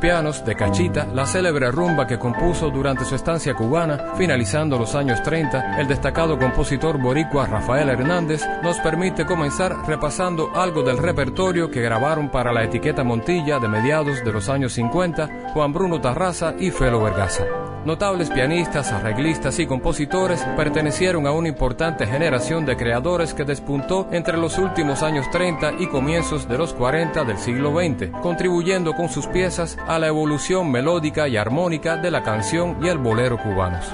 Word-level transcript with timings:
Pianos 0.00 0.44
de 0.44 0.56
Cachita, 0.56 1.06
la 1.12 1.26
célebre 1.26 1.70
rumba 1.70 2.06
que 2.06 2.18
compuso 2.18 2.70
durante 2.70 3.04
su 3.04 3.14
estancia 3.14 3.54
cubana, 3.54 4.14
finalizando 4.16 4.78
los 4.78 4.94
años 4.94 5.22
30, 5.22 5.78
el 5.78 5.86
destacado 5.86 6.38
compositor 6.38 6.98
boricua 6.98 7.46
Rafael 7.46 7.90
Hernández 7.90 8.42
nos 8.62 8.78
permite 8.78 9.26
comenzar 9.26 9.76
repasando 9.86 10.50
algo 10.54 10.82
del 10.82 10.98
repertorio 10.98 11.70
que 11.70 11.82
grabaron 11.82 12.30
para 12.30 12.52
la 12.52 12.64
etiqueta 12.64 13.04
Montilla 13.04 13.58
de 13.58 13.68
mediados 13.68 14.24
de 14.24 14.32
los 14.32 14.48
años 14.48 14.72
50 14.72 15.52
Juan 15.52 15.72
Bruno 15.72 16.00
Tarraza 16.00 16.54
y 16.58 16.70
Felo 16.70 17.02
Vergaza. 17.02 17.59
Notables 17.84 18.28
pianistas, 18.28 18.92
arreglistas 18.92 19.58
y 19.58 19.66
compositores 19.66 20.44
pertenecieron 20.54 21.26
a 21.26 21.32
una 21.32 21.48
importante 21.48 22.06
generación 22.06 22.66
de 22.66 22.76
creadores 22.76 23.32
que 23.32 23.44
despuntó 23.44 24.06
entre 24.12 24.36
los 24.36 24.58
últimos 24.58 25.02
años 25.02 25.30
30 25.30 25.74
y 25.78 25.86
comienzos 25.86 26.46
de 26.46 26.58
los 26.58 26.74
40 26.74 27.24
del 27.24 27.38
siglo 27.38 27.72
XX, 27.72 28.10
contribuyendo 28.20 28.92
con 28.92 29.08
sus 29.08 29.26
piezas 29.26 29.78
a 29.86 29.98
la 29.98 30.08
evolución 30.08 30.70
melódica 30.70 31.26
y 31.26 31.38
armónica 31.38 31.96
de 31.96 32.10
la 32.10 32.22
canción 32.22 32.76
y 32.82 32.88
el 32.88 32.98
bolero 32.98 33.38
cubanos. 33.38 33.86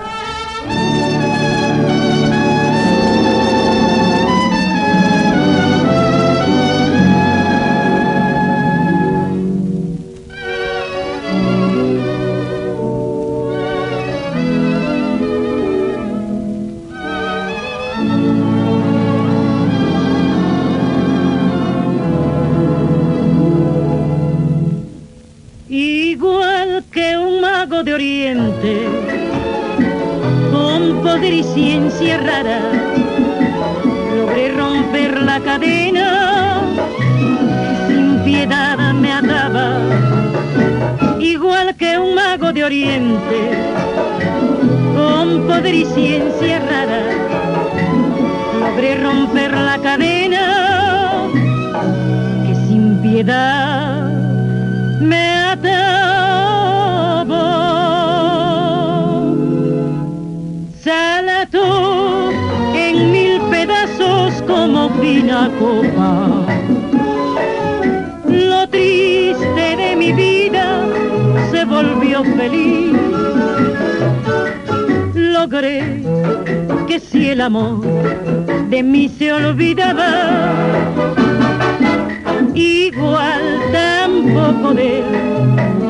Ciencia 45.94 46.58
rara, 46.58 47.02
logré 48.60 48.96
romper 48.96 49.52
la 49.52 49.78
cadena 49.78 51.28
que 52.44 52.54
sin 52.66 52.98
piedad 53.02 54.10
me 55.00 55.24
ataba. 55.52 55.86
Salato 60.82 62.30
en 62.74 63.12
mil 63.12 63.40
pedazos 63.50 64.42
como 64.46 64.90
fina 65.00 65.50
copa. 65.58 66.46
Lo 68.28 68.68
triste 68.68 69.76
de 69.76 69.96
mi 69.96 70.12
vida 70.12 70.84
se 71.50 71.64
volvió 71.64 72.24
feliz. 72.24 72.75
Que 76.86 77.00
si 77.00 77.30
el 77.30 77.40
amor 77.40 77.80
de 78.70 78.82
mí 78.82 79.08
se 79.08 79.32
olvidaba, 79.32 80.10
igual 82.54 83.42
tampoco 83.72 84.74
de 84.74 84.98
él 85.00 85.04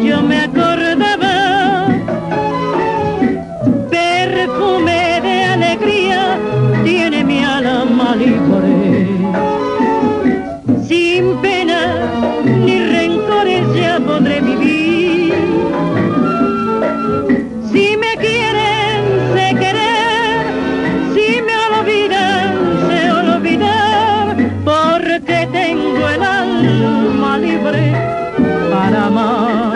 yo 0.02 0.22
me 0.22 0.40
acordaba. 0.40 1.88
Perfume 3.90 5.20
de 5.22 5.44
alegría 5.44 6.38
tiene 6.84 7.24
mi 7.24 7.42
alma 7.42 8.14
libre. 8.16 8.95
Alma 26.66 27.38
libre 27.38 27.92
para 28.70 29.06
amar. 29.06 29.66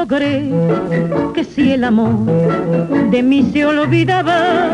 logré 0.00 0.50
que 1.34 1.44
si 1.44 1.72
el 1.72 1.84
amor 1.84 2.24
de 3.10 3.22
mí 3.22 3.50
se 3.52 3.66
olvidaba, 3.66 4.70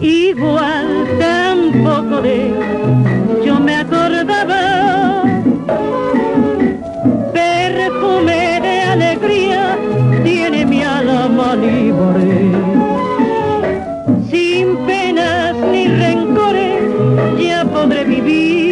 igual 0.00 1.08
tampoco 1.18 2.20
de 2.20 3.09
acordaba. 4.40 5.22
Perfume 7.32 8.60
de 8.60 8.80
alegría 8.82 9.78
tiene 10.24 10.66
mi 10.66 10.82
alma 10.82 11.54
libre. 11.56 12.52
Sin 14.30 14.76
penas 14.86 15.54
ni 15.56 15.88
rencores 15.88 16.82
ya 17.38 17.64
podré 17.64 18.04
vivir. 18.04 18.69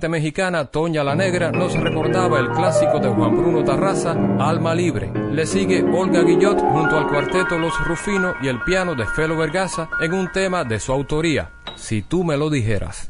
Mexicana 0.00 0.64
Toña 0.64 1.04
la 1.04 1.14
Negra 1.14 1.52
nos 1.52 1.74
recordaba 1.74 2.40
el 2.40 2.48
clásico 2.50 2.98
de 2.98 3.08
Juan 3.08 3.36
Bruno 3.36 3.62
Tarraza, 3.62 4.12
Alma 4.38 4.74
Libre. 4.74 5.12
Le 5.32 5.44
sigue 5.44 5.82
Olga 5.82 6.22
Guillot 6.22 6.58
junto 6.58 6.98
al 6.98 7.08
cuarteto 7.08 7.58
Los 7.58 7.74
Rufino 7.86 8.32
y 8.42 8.48
el 8.48 8.62
piano 8.62 8.94
de 8.94 9.04
Felo 9.06 9.36
Vergaza 9.36 9.90
en 10.00 10.14
un 10.14 10.32
tema 10.32 10.64
de 10.64 10.80
su 10.80 10.92
autoría, 10.92 11.50
Si 11.76 12.00
tú 12.02 12.24
me 12.24 12.38
lo 12.38 12.48
dijeras. 12.48 13.06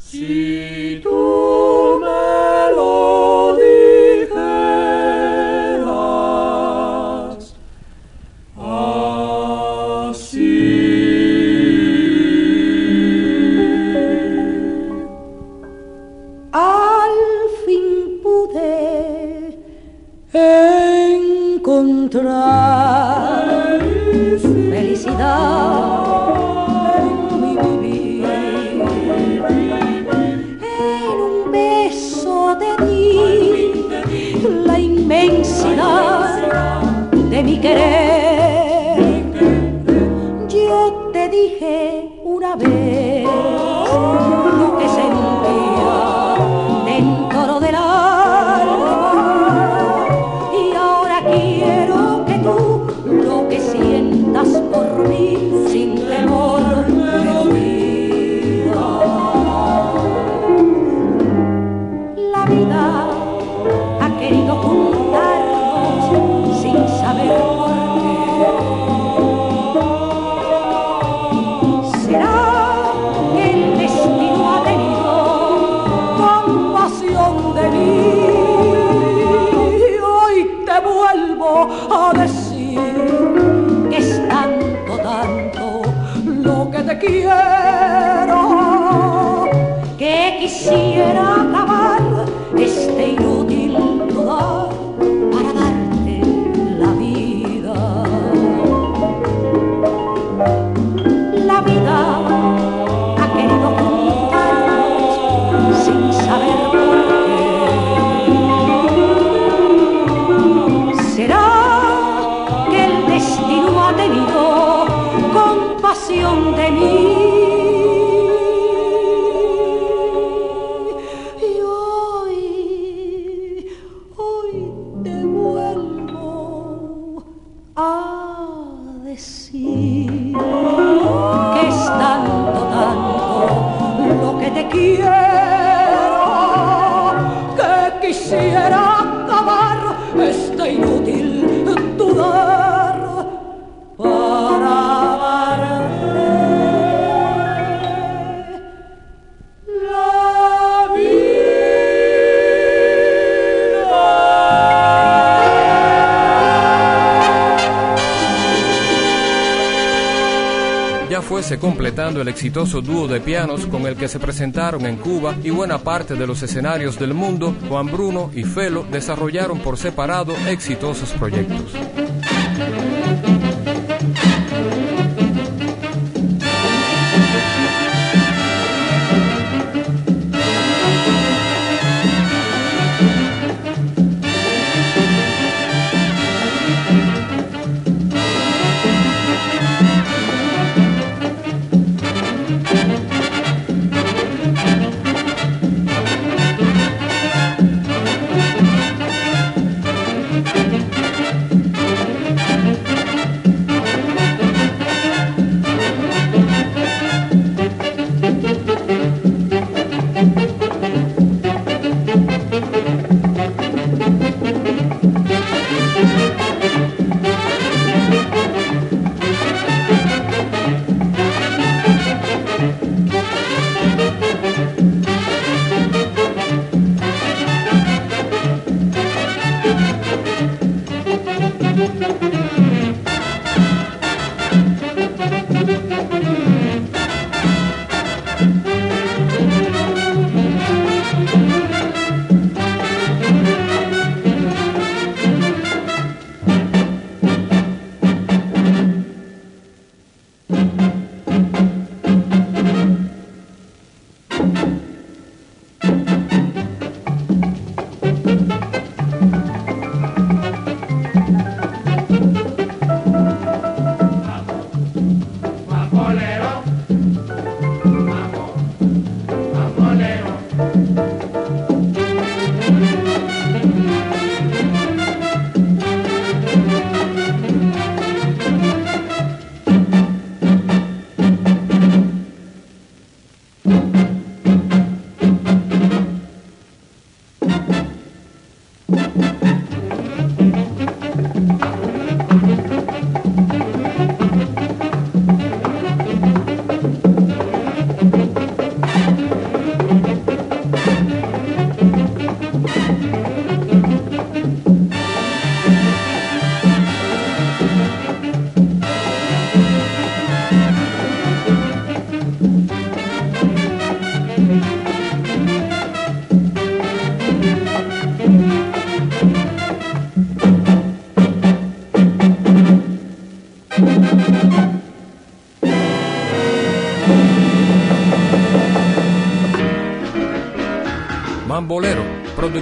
Completando 161.62 162.20
el 162.20 162.26
exitoso 162.26 162.80
dúo 162.80 163.06
de 163.06 163.20
pianos 163.20 163.66
con 163.66 163.86
el 163.86 163.94
que 163.94 164.08
se 164.08 164.18
presentaron 164.18 164.84
en 164.84 164.96
Cuba 164.96 165.36
y 165.44 165.50
buena 165.50 165.78
parte 165.78 166.16
de 166.16 166.26
los 166.26 166.42
escenarios 166.42 166.98
del 166.98 167.14
mundo, 167.14 167.54
Juan 167.68 167.86
Bruno 167.86 168.32
y 168.34 168.42
Felo 168.42 168.84
desarrollaron 168.90 169.60
por 169.60 169.78
separado 169.78 170.34
exitosos 170.48 171.12
proyectos. 171.12 171.72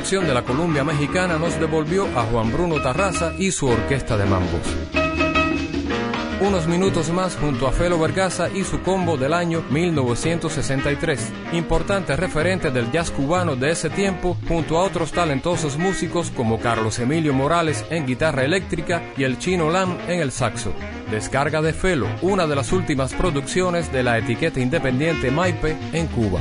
Producción 0.01 0.27
de 0.27 0.33
la 0.33 0.45
Columbia 0.45 0.83
Mexicana, 0.83 1.37
nos 1.37 1.61
devolvió 1.61 2.07
a 2.19 2.23
Juan 2.23 2.51
Bruno 2.51 2.81
Tarraza 2.81 3.35
y 3.37 3.51
su 3.51 3.67
orquesta 3.67 4.17
de 4.17 4.25
mambos. 4.25 4.63
Unos 6.41 6.67
minutos 6.67 7.11
más 7.11 7.37
junto 7.37 7.69
a 7.69 7.73
Felo 7.73 7.99
Vergaza 7.99 8.49
y 8.49 8.65
su 8.65 8.81
combo 8.81 9.19
del 9.19 9.35
año 9.35 9.63
1963, 9.69 11.33
importante 11.53 12.17
referente 12.17 12.71
del 12.71 12.91
jazz 12.91 13.11
cubano 13.11 13.57
de 13.57 13.73
ese 13.73 13.91
tiempo, 13.91 14.39
junto 14.49 14.79
a 14.79 14.85
otros 14.85 15.13
talentosos 15.13 15.77
músicos 15.77 16.31
como 16.31 16.59
Carlos 16.61 16.99
Emilio 16.99 17.35
Morales 17.35 17.85
en 17.91 18.07
guitarra 18.07 18.43
eléctrica 18.43 19.03
y 19.19 19.25
el 19.25 19.39
chino 19.39 19.69
Lam 19.69 19.99
en 20.09 20.21
el 20.21 20.33
saxo. 20.33 20.73
Descarga 21.11 21.61
de 21.61 21.75
Felo, 21.75 22.07
una 22.23 22.47
de 22.47 22.57
las 22.57 22.73
últimas 22.73 23.13
producciones 23.13 23.93
de 23.93 24.03
la 24.03 24.17
etiqueta 24.17 24.61
independiente 24.61 25.31
Maipe 25.31 25.77
en 25.93 26.07
Cuba. 26.07 26.41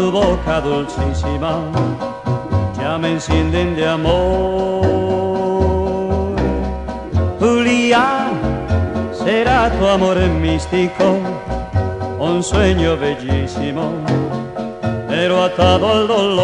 tu 0.00 0.10
boca 0.10 0.56
dulcísima 0.62 1.52
ya 2.78 2.96
me 2.96 3.08
encienden 3.16 3.76
de 3.76 3.86
amor. 3.86 4.80
Julia, 7.38 8.06
será 9.12 9.70
tu 9.76 9.86
amor 9.86 10.16
místico, 10.46 11.18
un 12.18 12.42
sueño 12.42 12.96
bellísimo, 12.96 13.84
pero 15.06 15.42
atado 15.44 15.84
al 15.96 16.08
dolor. 16.08 16.40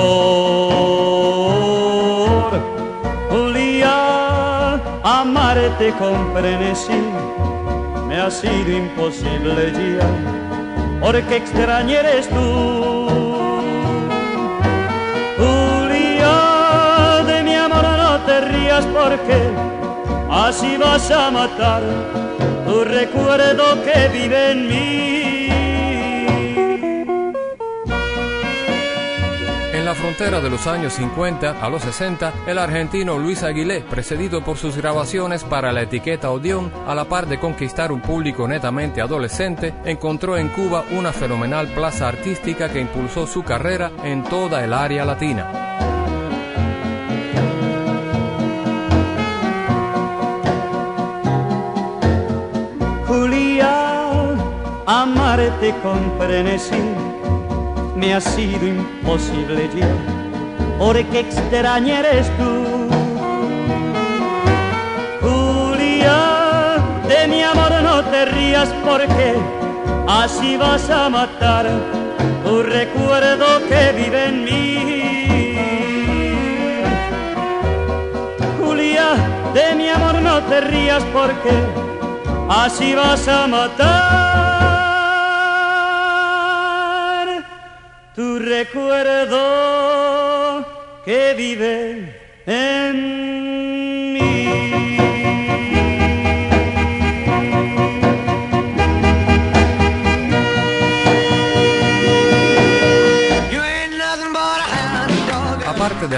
Julia, 3.31 4.75
amarte 5.03 5.87
con 6.01 6.15
frenesí 6.35 7.03
me 8.07 8.17
ha 8.21 8.31
sido 8.31 8.71
imposible 8.83 9.73
ya, 9.73 10.09
porque 11.01 11.37
extraña 11.37 12.01
eres 12.01 12.29
tú. 12.29 13.06
Porque 18.85 19.51
así 20.31 20.77
vas 20.77 21.11
a 21.11 21.31
matar 21.31 21.83
tu 22.67 22.85
recuerdo 22.85 23.83
que 23.85 24.09
vive 24.09 24.51
en 24.51 24.69
mí. 24.69 25.07
En 29.73 29.85
la 29.85 29.95
frontera 29.95 30.41
de 30.41 30.51
los 30.51 30.67
años 30.67 30.95
50 30.95 31.65
a 31.65 31.71
los 31.71 31.83
60, 31.83 32.33
el 32.47 32.59
argentino 32.59 33.19
Luis 33.19 33.43
Aguilé, 33.45 33.83
precedido 33.83 34.43
por 34.43 34.57
sus 34.59 34.77
grabaciones 34.77 35.45
para 35.45 35.73
la 35.73 35.83
etiqueta 35.83 36.31
Odeon, 36.31 36.73
a 36.87 36.95
la 36.95 37.05
par 37.05 37.27
de 37.27 37.39
conquistar 37.39 37.93
un 37.93 38.03
público 38.03 38.49
netamente 38.49 39.01
adolescente, 39.01 39.73
encontró 39.85 40.37
en 40.37 40.49
Cuba 40.49 40.85
una 40.91 41.13
fenomenal 41.13 41.69
plaza 41.69 42.09
artística 42.09 42.69
que 42.69 42.81
impulsó 42.81 43.27
su 43.27 43.45
carrera 43.45 43.93
en 44.03 44.25
toda 44.25 44.65
el 44.65 44.73
área 44.73 45.05
latina. 45.05 45.66
Amarte 54.87 55.75
con 55.83 56.13
frenesí 56.17 56.95
me 57.97 58.15
ha 58.15 58.21
sido 58.21 58.67
imposible 58.67 59.69
ya, 59.75 59.89
porque 60.79 61.21
extraña 61.21 62.01
eres 62.01 62.31
tú. 62.37 62.89
Julia, 65.23 66.77
de 67.09 67.27
mi 67.27 67.43
amor 67.43 67.73
no 67.83 68.05
te 68.05 68.27
rías 68.27 68.69
porque 68.85 69.35
así 70.07 70.57
vas 70.57 70.89
a 70.89 71.09
matar 71.09 71.67
tu 72.45 72.63
recuerdo 72.63 73.47
que 73.69 73.93
vive 73.93 74.29
en 74.29 74.45
mí. 74.45 75.57
Julia, 78.61 79.17
de 79.53 79.75
mi 79.75 79.89
amor 79.89 80.23
no 80.23 80.41
te 80.43 80.61
rías 80.61 81.03
porque 81.13 81.51
así 82.49 82.95
vas 82.95 83.27
a 83.27 83.49
matar 83.49 84.26
recuerdo 88.47 89.37
que 91.05 91.35
vive 91.37 92.15
en 92.47 93.76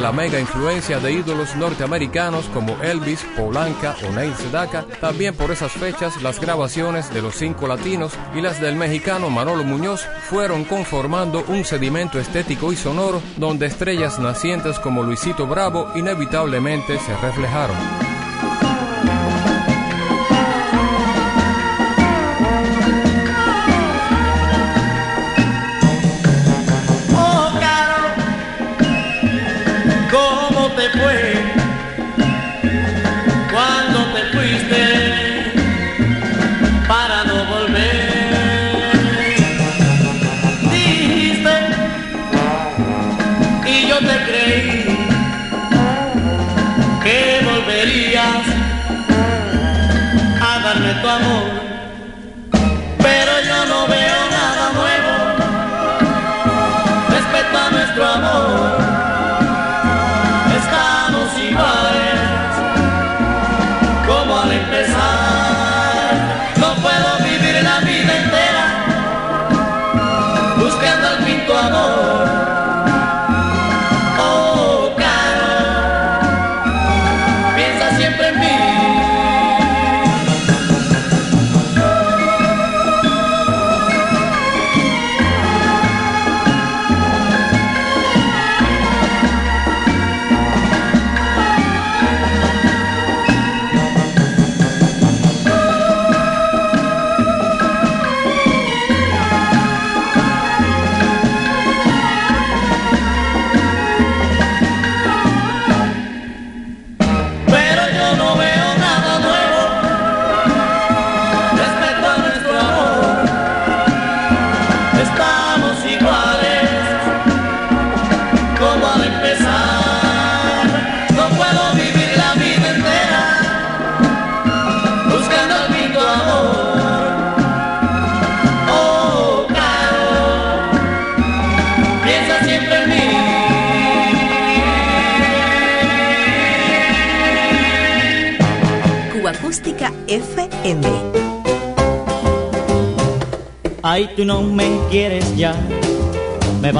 la 0.09 0.12
mega 0.12 0.40
influencia 0.40 0.99
de 1.01 1.12
ídolos 1.12 1.55
norteamericanos 1.55 2.47
como 2.55 2.83
Elvis, 2.83 3.27
Polanca 3.37 3.94
o 4.09 4.12
Neil 4.14 4.35
Sedaka, 4.37 4.87
también 5.03 5.35
por 5.37 5.51
esas 5.51 5.73
fechas 5.73 6.23
las 6.23 6.40
grabaciones 6.40 7.12
de 7.12 7.21
los 7.21 7.35
cinco 7.35 7.68
latinos 7.68 8.14
y 8.35 8.40
las 8.40 8.59
del 8.59 8.75
mexicano 8.75 9.29
Manolo 9.29 9.64
Muñoz 9.64 10.07
fueron 10.31 10.64
conformando 10.64 11.44
un 11.49 11.62
sedimento 11.62 12.18
estético 12.18 12.73
y 12.73 12.77
sonoro 12.77 13.21
donde 13.37 13.66
estrellas 13.66 14.18
nacientes 14.18 14.79
como 14.79 15.03
Luisito 15.03 15.47
Bravo 15.47 15.90
inevitablemente 15.94 16.99
se 17.01 17.14
reflejaron. 17.18 18.08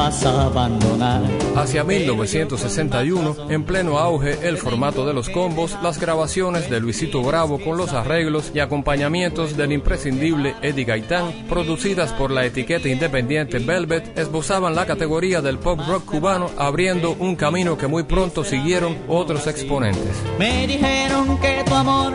Vas 0.09 0.25
a 0.25 0.47
abandonar. 0.47 1.21
Hacia 1.55 1.85
1961, 1.85 3.51
en 3.51 3.65
pleno 3.65 3.99
auge 3.99 4.49
el 4.49 4.57
formato 4.57 5.05
de 5.05 5.13
los 5.13 5.29
combos, 5.29 5.77
las 5.83 6.01
grabaciones 6.01 6.71
de 6.71 6.81
Luisito 6.81 7.23
Bravo 7.23 7.59
con 7.59 7.77
los 7.77 7.93
arreglos 7.93 8.51
y 8.55 8.61
acompañamientos 8.61 9.55
del 9.55 9.73
imprescindible 9.73 10.55
Eddie 10.63 10.85
Gaitán, 10.85 11.47
producidas 11.47 12.15
por 12.15 12.31
la 12.31 12.47
etiqueta 12.47 12.89
independiente 12.89 13.59
Velvet, 13.59 14.19
esbozaban 14.19 14.75
la 14.75 14.87
categoría 14.87 15.43
del 15.43 15.59
pop 15.59 15.79
rock 15.87 16.07
cubano, 16.07 16.51
abriendo 16.57 17.15
un 17.19 17.37
camino 17.37 17.77
que 17.77 17.87
muy 17.87 18.05
pronto 18.05 18.45
siguieron 18.45 18.97
otros 19.09 19.47
exponentes. 19.47 20.17
Me 20.39 20.67
dijeron 20.67 21.39
que 21.39 21.65
tu 21.67 21.75
amor 21.75 22.15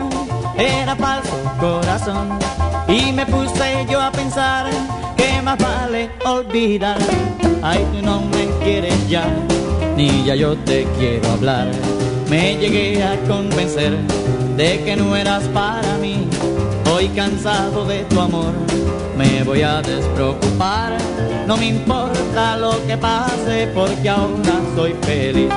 era 0.58 0.96
falso 0.96 1.36
corazón 1.60 2.38
y 2.88 3.12
me 3.12 3.24
puse 3.26 3.86
yo 3.88 4.00
a 4.00 4.10
pensar 4.10 4.66
vale 5.56 6.10
olvidar. 6.24 6.98
Ay, 7.62 7.84
tú 7.92 8.04
no 8.04 8.20
me 8.20 8.46
quieres 8.64 9.08
ya, 9.08 9.24
ni 9.96 10.24
ya 10.24 10.34
yo 10.34 10.56
te 10.56 10.86
quiero 10.98 11.30
hablar. 11.30 11.68
Me 12.28 12.56
llegué 12.56 13.02
a 13.02 13.16
convencer 13.28 13.96
de 14.56 14.82
que 14.84 14.96
no 14.96 15.16
eras 15.16 15.44
para 15.48 15.96
mí. 15.98 16.28
Hoy 16.92 17.08
cansado 17.08 17.84
de 17.86 18.04
tu 18.04 18.20
amor, 18.20 18.52
me 19.16 19.42
voy 19.42 19.62
a 19.62 19.82
despreocupar. 19.82 20.96
No 21.46 21.56
me 21.56 21.66
importa 21.66 22.56
lo 22.56 22.86
que 22.86 22.96
pase 22.96 23.68
porque 23.74 24.08
ahora 24.08 24.60
soy 24.74 24.94
feliz. 25.02 25.50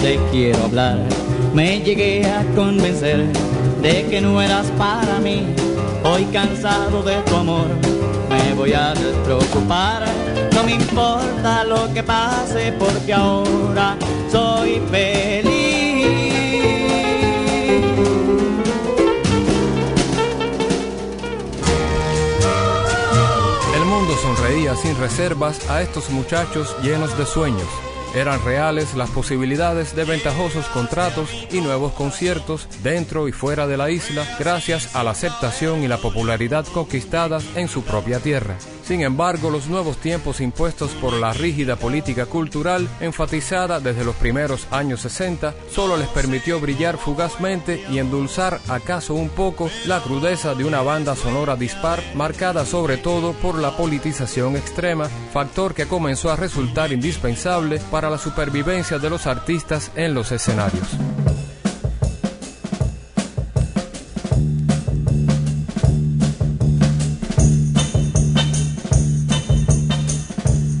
Te 0.00 0.18
quiero 0.30 0.64
hablar. 0.64 0.98
Me 1.54 1.80
llegué 1.80 2.24
a 2.26 2.44
convencer 2.54 3.26
de 3.82 4.06
que 4.06 4.20
no 4.20 4.40
eras 4.40 4.66
para 4.78 5.18
mí. 5.18 5.46
Hoy 6.04 6.24
cansado 6.32 7.02
de 7.02 7.16
tu 7.22 7.36
amor, 7.36 7.66
me 8.28 8.54
voy 8.54 8.72
a 8.72 8.94
despreocupar. 8.94 10.04
No 10.54 10.64
me 10.64 10.74
importa 10.74 11.64
lo 11.64 11.92
que 11.92 12.02
pase 12.02 12.72
porque 12.78 13.12
ahora 13.12 13.96
soy 14.30 14.80
feliz. 14.90 15.68
sonreía 24.18 24.74
sin 24.74 24.96
reservas 24.98 25.68
a 25.70 25.82
estos 25.82 26.10
muchachos 26.10 26.74
llenos 26.82 27.16
de 27.16 27.24
sueños. 27.24 27.87
Eran 28.14 28.42
reales 28.42 28.94
las 28.94 29.10
posibilidades 29.10 29.94
de 29.94 30.04
ventajosos 30.04 30.66
contratos 30.66 31.28
y 31.52 31.60
nuevos 31.60 31.92
conciertos 31.92 32.66
dentro 32.82 33.28
y 33.28 33.32
fuera 33.32 33.66
de 33.66 33.76
la 33.76 33.90
isla 33.90 34.26
gracias 34.38 34.96
a 34.96 35.04
la 35.04 35.10
aceptación 35.10 35.82
y 35.82 35.88
la 35.88 35.98
popularidad 35.98 36.66
conquistadas 36.72 37.44
en 37.54 37.68
su 37.68 37.82
propia 37.82 38.18
tierra. 38.18 38.56
Sin 38.88 39.02
embargo, 39.02 39.50
los 39.50 39.66
nuevos 39.66 39.98
tiempos 39.98 40.40
impuestos 40.40 40.92
por 40.92 41.12
la 41.12 41.34
rígida 41.34 41.76
política 41.76 42.24
cultural, 42.24 42.88
enfatizada 43.00 43.80
desde 43.80 44.02
los 44.02 44.16
primeros 44.16 44.66
años 44.70 45.02
60, 45.02 45.54
solo 45.70 45.98
les 45.98 46.08
permitió 46.08 46.58
brillar 46.58 46.96
fugazmente 46.96 47.84
y 47.90 47.98
endulzar 47.98 48.60
acaso 48.66 49.12
un 49.12 49.28
poco 49.28 49.68
la 49.84 50.00
crudeza 50.00 50.54
de 50.54 50.64
una 50.64 50.80
banda 50.80 51.14
sonora 51.16 51.54
dispar, 51.54 52.02
marcada 52.14 52.64
sobre 52.64 52.96
todo 52.96 53.34
por 53.34 53.58
la 53.58 53.76
politización 53.76 54.56
extrema, 54.56 55.10
factor 55.34 55.74
que 55.74 55.84
comenzó 55.84 56.30
a 56.30 56.36
resultar 56.36 56.90
indispensable 56.90 57.80
para 57.90 57.97
la 58.00 58.18
supervivencia 58.18 58.98
de 58.98 59.10
los 59.10 59.26
artistas 59.26 59.90
en 59.96 60.14
los 60.14 60.30
escenarios. 60.30 60.86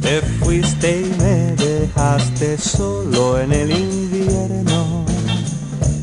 Te 0.00 0.22
fuiste 0.40 1.00
y 1.00 1.14
me 1.20 1.56
dejaste 1.56 2.56
solo 2.56 3.40
en 3.40 3.52
el 3.52 3.70
invierno. 3.72 5.04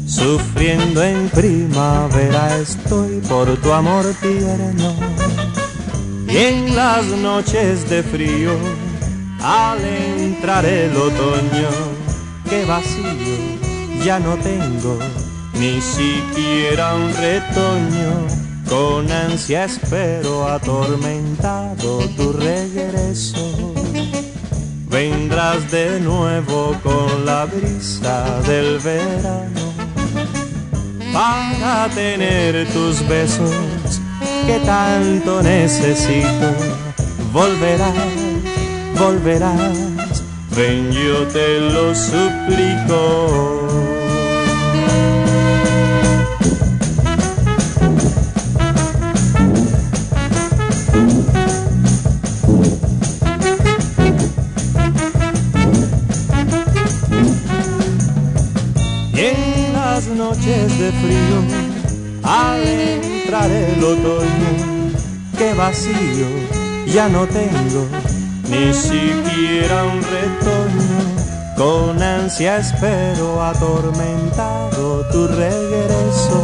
Sufriendo 0.05 1.01
en 1.01 1.29
primavera 1.29 2.57
estoy 2.57 3.21
por 3.21 3.55
tu 3.57 3.71
amor 3.71 4.05
tierno. 4.21 4.93
Y 6.27 6.37
en 6.37 6.75
las 6.75 7.05
noches 7.05 7.89
de 7.89 8.03
frío, 8.03 8.51
al 9.41 9.79
entrar 9.83 10.65
el 10.65 10.95
otoño, 10.95 11.69
qué 12.49 12.65
vacío 12.65 13.03
ya 14.03 14.19
no 14.19 14.35
tengo, 14.37 14.99
ni 15.53 15.81
siquiera 15.81 16.95
un 16.95 17.13
retoño. 17.13 18.45
Con 18.69 19.11
ansia 19.11 19.65
espero 19.65 20.47
atormentado 20.47 21.99
tu 22.17 22.33
regreso 22.33 23.75
vendrás 24.95 25.69
de 25.71 25.99
nuevo 25.99 26.73
con 26.81 27.25
la 27.25 27.45
brisa 27.45 28.39
del 28.47 28.79
verano 28.79 29.73
para 31.11 31.89
tener 31.93 32.65
tus 32.69 33.05
besos 33.05 33.51
que 34.45 34.57
tanto 34.59 35.43
necesito. 35.43 36.47
Volverás, 37.33 37.93
volverás, 38.99 40.23
ven 40.55 40.91
yo 40.91 41.27
te 41.27 41.59
lo 41.59 41.93
suplico. 41.95 43.61
noches 60.15 60.79
de 60.79 60.91
frío, 60.91 61.37
al 62.23 62.67
entrar 62.67 63.51
el 63.51 63.83
otoño, 63.83 64.91
qué 65.37 65.53
vacío 65.53 66.27
ya 66.95 67.09
no 67.09 67.27
tengo, 67.27 67.87
ni 68.49 68.73
siquiera 68.73 69.83
un 69.83 70.01
retoño. 70.01 70.99
Con 71.55 72.01
ansia 72.01 72.57
espero 72.57 73.41
atormentado 73.41 75.05
tu 75.11 75.27
regreso. 75.27 76.37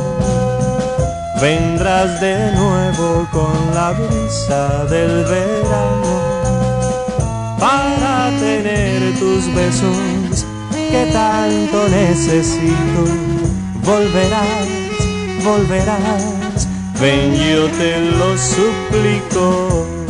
Vendrás 1.42 2.22
de 2.22 2.52
nuevo 2.54 3.28
con 3.32 3.56
la 3.74 3.92
brisa 3.92 4.86
del 4.86 5.26
verano 5.26 6.32
para 7.60 8.30
tener 8.40 9.18
tus 9.20 9.54
besos 9.54 10.46
que 10.92 11.10
tanto 11.12 11.88
necesito 11.90 13.32
volverás, 13.84 14.68
volverás, 15.44 16.68
ven 17.00 17.34
yo 17.34 17.68
te 17.78 18.00
lo 18.00 18.38
suplico. 18.38 20.01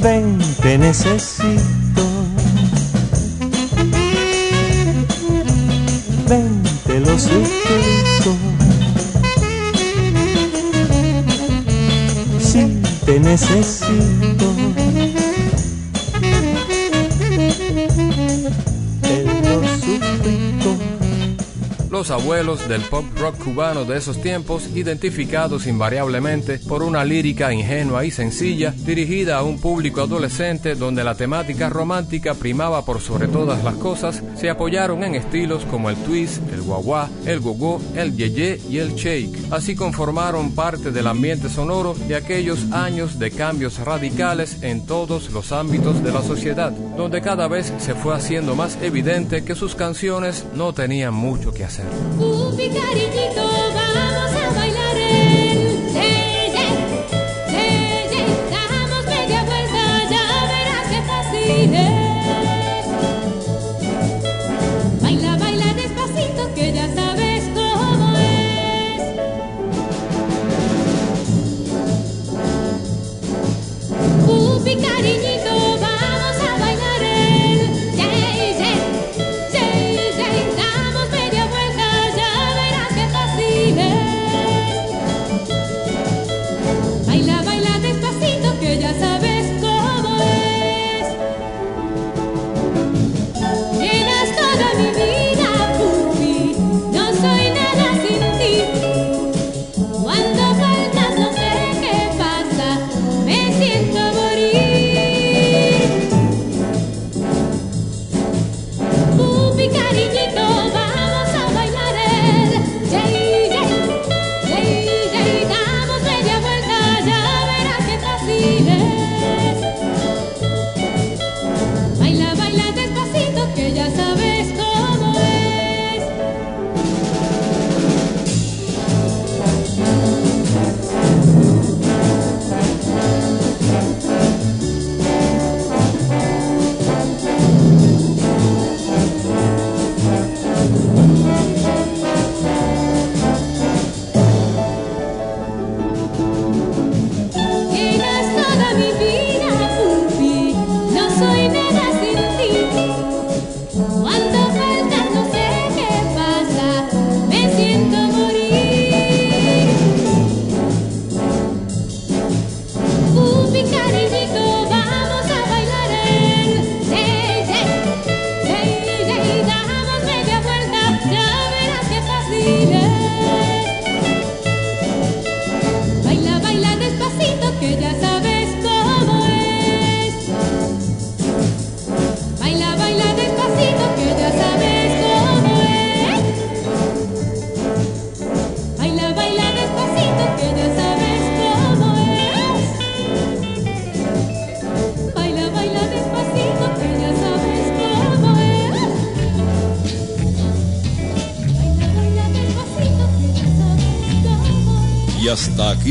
Ven, 0.00 0.38
te 0.62 0.78
necesito. 0.78 2.04
Ven, 6.28 6.62
te 6.86 7.00
lo 7.00 7.18
suplico. 7.18 8.36
Sí, 12.40 12.80
te 13.04 13.18
necesito. 13.18 15.07
Los 21.98 22.12
abuelos 22.12 22.68
del 22.68 22.82
pop 22.82 23.04
rock 23.18 23.42
cubano 23.42 23.84
de 23.84 23.98
esos 23.98 24.22
tiempos, 24.22 24.68
identificados 24.76 25.66
invariablemente 25.66 26.60
por 26.60 26.84
una 26.84 27.04
lírica 27.04 27.52
ingenua 27.52 28.04
y 28.04 28.12
sencilla, 28.12 28.70
dirigida 28.70 29.36
a 29.36 29.42
un 29.42 29.60
público 29.60 30.02
adolescente 30.02 30.76
donde 30.76 31.02
la 31.02 31.16
temática 31.16 31.68
romántica 31.68 32.34
primaba 32.34 32.84
por 32.84 33.00
sobre 33.00 33.26
todas 33.26 33.64
las 33.64 33.74
cosas, 33.74 34.22
se 34.36 34.48
apoyaron 34.48 35.02
en 35.02 35.16
estilos 35.16 35.64
como 35.64 35.90
el 35.90 35.96
twist, 35.96 36.40
el 36.52 36.62
guaguá, 36.62 37.10
el 37.26 37.40
gogó, 37.40 37.82
el 37.96 38.16
yeye 38.16 38.60
y 38.70 38.78
el 38.78 38.94
shake. 38.94 39.36
Así 39.50 39.74
conformaron 39.74 40.52
parte 40.54 40.92
del 40.92 41.08
ambiente 41.08 41.48
sonoro 41.48 41.94
de 42.06 42.14
aquellos 42.14 42.70
años 42.70 43.18
de 43.18 43.32
cambios 43.32 43.80
radicales 43.80 44.62
en 44.62 44.86
todos 44.86 45.32
los 45.32 45.50
ámbitos 45.50 46.00
de 46.04 46.12
la 46.12 46.22
sociedad, 46.22 46.72
donde 46.98 47.22
cada 47.22 47.46
vez 47.46 47.72
se 47.78 47.94
fue 47.94 48.12
haciendo 48.12 48.56
más 48.56 48.76
evidente 48.82 49.44
que 49.44 49.54
sus 49.54 49.76
canciones 49.76 50.44
no 50.54 50.72
tenían 50.72 51.14
mucho 51.14 51.54
que 51.54 51.64
hacer. 51.64 51.86
hasta 51.86 53.57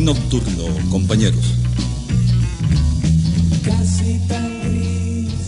nocturno, 0.02 0.66
compañeros. 0.90 1.58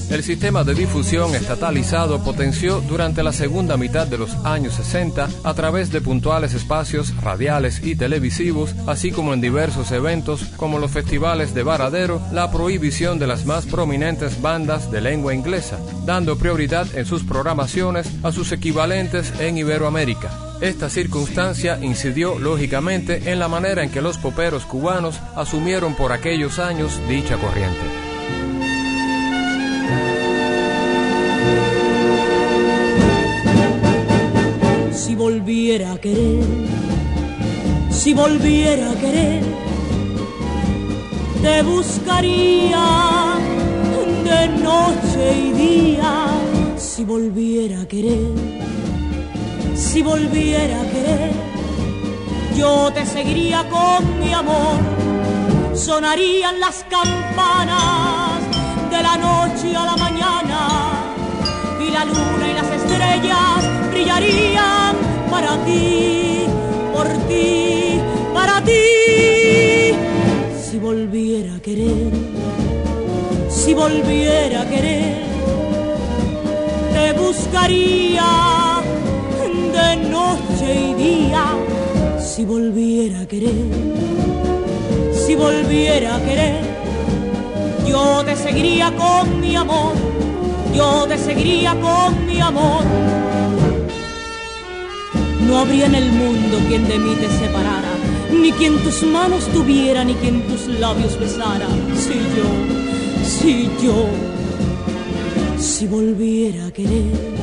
El 0.09 0.23
sistema 0.23 0.63
de 0.63 0.73
difusión 0.73 1.35
estatalizado 1.35 2.23
potenció 2.23 2.81
durante 2.81 3.21
la 3.21 3.31
segunda 3.31 3.77
mitad 3.77 4.07
de 4.07 4.17
los 4.17 4.33
años 4.43 4.73
60 4.73 5.29
a 5.43 5.53
través 5.53 5.91
de 5.91 6.01
puntuales 6.01 6.55
espacios 6.55 7.15
radiales 7.21 7.81
y 7.85 7.95
televisivos, 7.95 8.73
así 8.87 9.11
como 9.11 9.35
en 9.35 9.41
diversos 9.41 9.91
eventos 9.91 10.45
como 10.57 10.79
los 10.79 10.89
festivales 10.89 11.53
de 11.53 11.61
Varadero, 11.61 12.19
la 12.31 12.51
prohibición 12.51 13.19
de 13.19 13.27
las 13.27 13.45
más 13.45 13.67
prominentes 13.67 14.41
bandas 14.41 14.89
de 14.89 14.99
lengua 14.99 15.35
inglesa, 15.35 15.77
dando 16.05 16.39
prioridad 16.39 16.87
en 16.97 17.05
sus 17.05 17.23
programaciones 17.23 18.09
a 18.23 18.31
sus 18.31 18.51
equivalentes 18.51 19.31
en 19.39 19.59
Iberoamérica. 19.59 20.48
Esta 20.61 20.89
circunstancia 20.89 21.79
incidió 21.81 22.37
lógicamente 22.37 23.31
en 23.31 23.39
la 23.39 23.47
manera 23.47 23.81
en 23.81 23.91
que 23.91 24.01
los 24.01 24.17
poperos 24.17 24.65
cubanos 24.65 25.17
asumieron 25.33 25.95
por 25.95 26.11
aquellos 26.11 26.59
años 26.59 26.99
dicha 27.07 27.37
corriente. 27.37 27.79
Si 34.91 35.15
volviera 35.15 35.93
a 35.93 35.97
querer, 36.01 36.43
si 37.89 38.13
volviera 38.13 38.91
a 38.91 38.95
querer, 38.95 39.43
te 41.41 41.63
buscaría 41.63 42.85
de 44.25 44.47
noche 44.61 45.37
y 45.37 45.51
día, 45.53 46.27
si 46.77 47.05
volviera 47.05 47.79
a 47.81 47.87
querer 47.87 48.68
si 49.91 50.03
volviera 50.03 50.81
a 50.81 50.85
querer, 50.93 51.31
yo 52.55 52.91
te 52.93 53.07
seguiría 53.07 53.67
con 53.69 54.19
mi 54.19 54.31
amor. 54.31 54.77
Sonarían 55.73 56.59
las 56.59 56.85
campanas 56.87 58.39
de 58.91 59.01
la 59.01 59.17
noche 59.17 59.75
a 59.75 59.85
la 59.85 59.97
mañana 59.97 60.61
y 61.83 61.89
la 61.89 62.05
luna 62.05 62.45
y 62.51 62.53
las 62.53 62.69
estrellas 62.79 63.89
brillarían 63.89 64.95
para 65.31 65.57
ti, 65.65 66.45
por 66.93 67.07
ti, 67.27 67.99
para 68.31 68.61
ti. 68.61 69.95
Si 70.69 70.77
volviera 70.77 71.55
a 71.55 71.59
querer, 71.61 72.11
si 73.49 73.73
volviera 73.73 74.61
a 74.61 74.69
querer, 74.69 75.23
te 76.93 77.13
buscaría 77.13 78.58
noche 80.19 80.67
y 80.89 80.93
día, 80.93 81.45
si 82.19 82.45
volviera 82.45 83.21
a 83.21 83.27
querer, 83.27 83.69
si 85.13 85.35
volviera 85.35 86.15
a 86.15 86.19
querer, 86.27 86.61
yo 87.87 88.23
te 88.25 88.35
seguiría 88.35 88.87
con 89.03 89.39
mi 89.39 89.55
amor, 89.55 89.93
yo 90.73 91.05
te 91.07 91.17
seguiría 91.17 91.71
con 91.87 92.25
mi 92.25 92.39
amor. 92.39 92.83
No 95.47 95.57
habría 95.59 95.85
en 95.87 95.95
el 95.95 96.11
mundo 96.11 96.57
quien 96.67 96.87
de 96.87 96.99
mí 96.99 97.13
te 97.15 97.29
separara, 97.41 97.93
ni 98.31 98.51
quien 98.51 98.77
tus 98.83 99.01
manos 99.03 99.43
tuviera, 99.47 100.03
ni 100.03 100.13
quien 100.15 100.41
tus 100.49 100.67
labios 100.67 101.19
besara. 101.19 101.69
Si 102.03 102.17
yo, 102.37 102.49
si 103.35 103.69
yo, 103.83 103.99
si 105.57 105.87
volviera 105.87 106.67
a 106.67 106.71
querer 106.71 107.39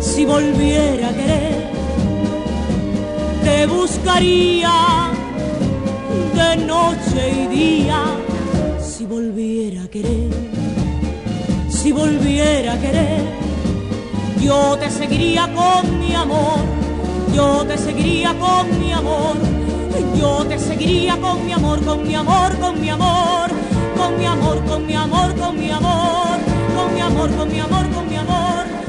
si 0.00 0.24
volviera 0.24 1.08
a 1.08 1.12
querer, 1.12 1.57
te 3.48 3.66
buscaría 3.66 4.74
de 6.38 6.50
noche 6.72 7.20
y 7.42 7.46
día 7.60 8.00
si 8.90 9.06
volviera 9.06 9.84
a 9.84 9.88
querer, 9.88 10.30
si 11.70 11.90
volviera 11.92 12.74
a 12.74 12.78
querer, 12.78 13.22
yo 14.46 14.76
te 14.80 14.90
seguiría 14.90 15.44
con 15.60 15.82
mi 15.98 16.14
amor, 16.14 16.60
yo 17.34 17.64
te 17.68 17.78
seguiría 17.78 18.30
con 18.44 18.64
mi 18.80 18.92
amor, 18.92 19.36
yo 20.20 20.44
te 20.50 20.58
seguiría 20.58 21.16
con 21.16 21.46
mi 21.46 21.52
amor, 21.52 21.78
con 21.84 22.06
mi 22.06 22.14
amor, 22.14 22.50
con 22.58 22.80
mi 22.80 22.90
amor, 22.90 23.48
con 23.98 24.16
mi 24.18 24.26
amor, 24.26 24.58
con 24.68 24.86
mi 24.86 24.94
amor, 24.94 25.34
con 25.40 25.58
mi 25.58 25.70
amor, 25.70 26.38
con 26.76 26.94
mi 26.94 27.00
amor, 27.00 27.30
con 27.38 27.48
mi 27.52 27.60
amor, 27.60 27.86
con 27.94 27.98
mi 27.98 28.00
amor. 28.00 28.07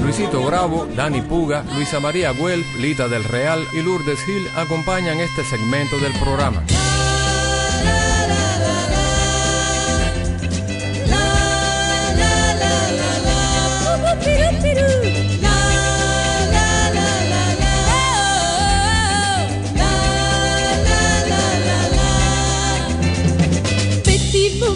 Luisito 0.09 0.41
Bravo, 0.41 0.87
Dani 0.95 1.21
Puga, 1.21 1.63
Luisa 1.75 1.99
María 1.99 2.31
Güell, 2.31 2.65
Lita 2.79 3.07
del 3.07 3.23
Real 3.23 3.63
y 3.73 3.83
Lourdes 3.83 4.19
Gil 4.25 4.47
acompañan 4.55 5.19
este 5.19 5.43
segmento 5.43 5.99
del 5.99 6.11
programa. 6.13 6.63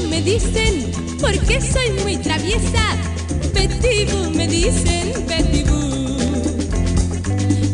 me 0.10 0.22
dicen, 0.22 0.91
porque 1.19 1.60
soy 1.60 1.89
muy 2.04 2.17
traviesa. 2.17 3.03
Boo 3.54 4.30
me 4.32 4.48
dicen, 4.48 5.13
Boo. 5.68 6.18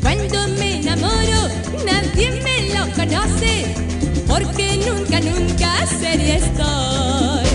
Cuando 0.01 0.47
me 0.59 0.79
enamoro, 0.79 1.49
nadie 1.85 2.31
me 2.43 2.73
lo 2.73 2.91
conoce, 2.93 3.73
porque 4.27 4.77
nunca, 4.77 5.19
nunca 5.21 5.85
sería 5.87 6.37
estoy. 6.37 7.48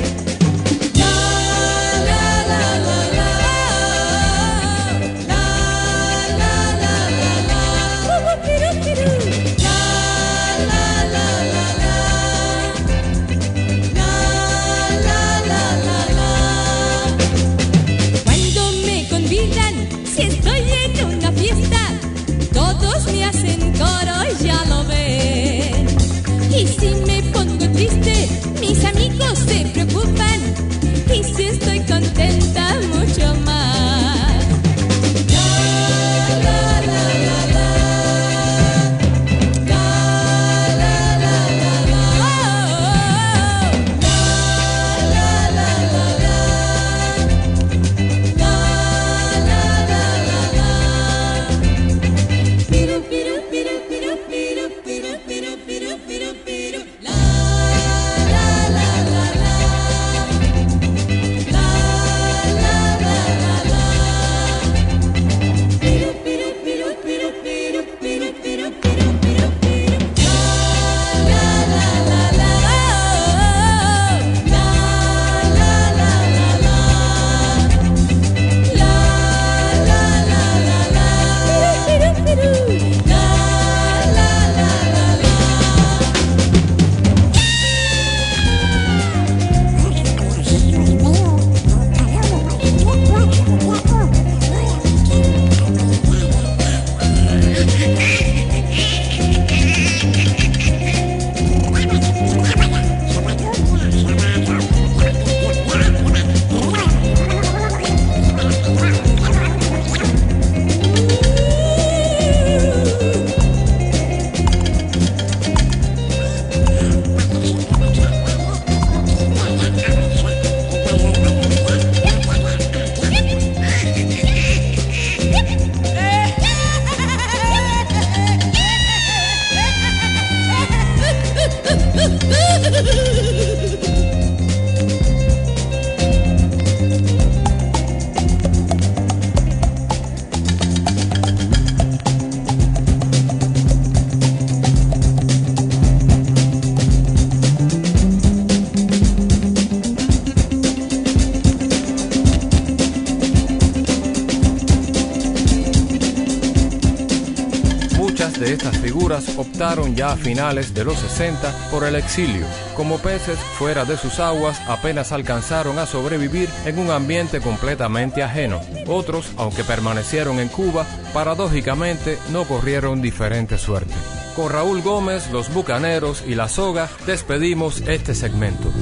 Ya 159.95 160.13
a 160.13 160.17
finales 160.17 160.75
de 160.75 160.85
los 160.85 160.99
60 160.99 161.71
por 161.71 161.85
el 161.85 161.97
exilio. 161.97 162.47
Como 162.77 162.99
peces 162.99 163.39
fuera 163.39 163.85
de 163.85 163.97
sus 163.97 164.21
aguas, 164.21 164.61
apenas 164.69 165.13
alcanzaron 165.13 165.79
a 165.79 165.87
sobrevivir 165.87 166.49
en 166.65 166.79
un 166.79 166.91
ambiente 166.91 167.41
completamente 167.41 168.23
ajeno. 168.23 168.61
Otros, 168.87 169.33
aunque 169.37 169.65
permanecieron 169.65 170.41
en 170.41 170.49
Cuba, 170.49 170.87
paradójicamente 171.13 172.19
no 172.31 172.45
corrieron 172.45 173.03
diferente 173.03 173.59
suerte. 173.59 173.95
Con 174.37 174.51
Raúl 174.51 174.83
Gómez, 174.83 175.31
los 175.31 175.53
Bucaneros 175.55 176.25
y 176.27 176.35
La 176.35 176.49
Soga 176.49 176.89
despedimos 177.07 177.83
este 177.83 178.15
segmento. 178.17 178.73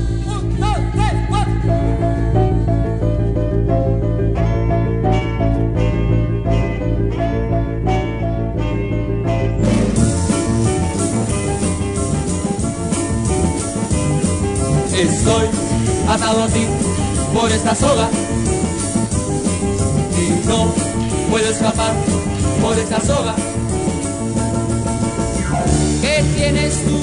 Atado 16.15 16.43
a 16.43 16.47
ti 16.49 16.67
por 17.33 17.51
esta 17.51 17.75
soga 17.75 18.09
y 20.19 20.47
no 20.47 20.75
puedo 21.31 21.49
escapar 21.49 21.95
por 22.61 22.79
esta 22.79 23.01
soga. 23.01 23.35
¿Qué 26.03 26.23
tienes 26.37 26.85
tú 26.85 27.01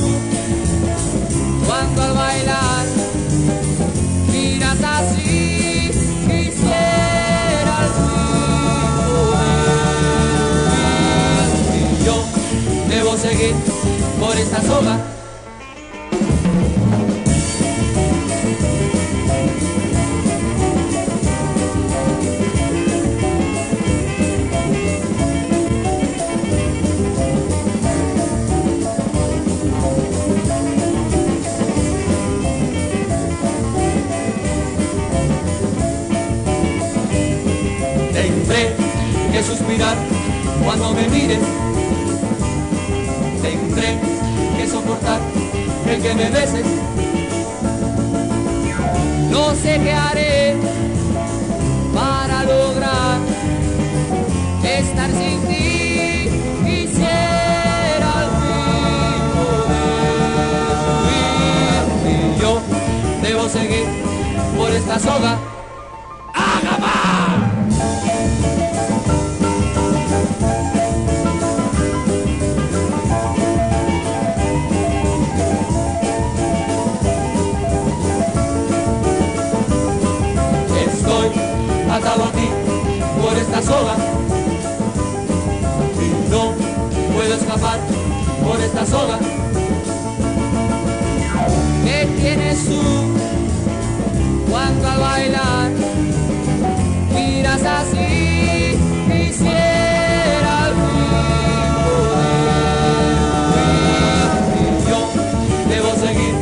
cuando 1.65 2.03
al 2.03 2.13
bailar 2.13 2.85
miras 4.31 4.77
así? 4.83 5.89
Quisieras 6.27 7.91
Y 11.75 12.05
yo 12.05 12.23
debo 12.89 13.17
seguir 13.17 13.55
por 14.19 14.37
esta 14.37 14.61
soga. 14.61 15.18
Me 40.99 41.07
mires. 41.09 41.39
Tendré 43.41 43.99
que 44.57 44.67
soportar 44.67 45.19
el 45.87 46.01
que 46.01 46.13
me 46.13 46.29
beses. 46.29 46.65
No 49.31 49.55
sé 49.55 49.79
qué 49.83 49.93
haré 49.93 50.55
para 51.93 52.43
lograr 52.43 53.17
estar 54.63 55.09
sin 55.11 55.41
ti. 55.47 56.29
Quisiera 56.65 58.11
al 58.19 58.29
y 62.07 62.41
yo 62.41 62.61
debo 63.21 63.47
seguir 63.47 63.85
por 64.57 64.71
esta 64.71 64.99
soga. 64.99 65.48
Y 86.01 86.29
no 86.31 86.51
puedo 87.13 87.33
escapar 87.35 87.79
por 88.43 88.59
esta 88.59 88.85
soga. 88.85 89.19
¿Qué 91.85 92.07
tienes 92.19 92.65
tú 92.65 92.81
cuando 94.49 94.87
al 94.87 94.99
bailar 94.99 95.71
miras 97.13 97.61
así? 97.63 98.77
Quisiera 99.07 100.65
al 100.65 100.73
y 104.55 104.89
yo 104.89 105.09
debo 105.69 105.95
seguir 105.95 106.33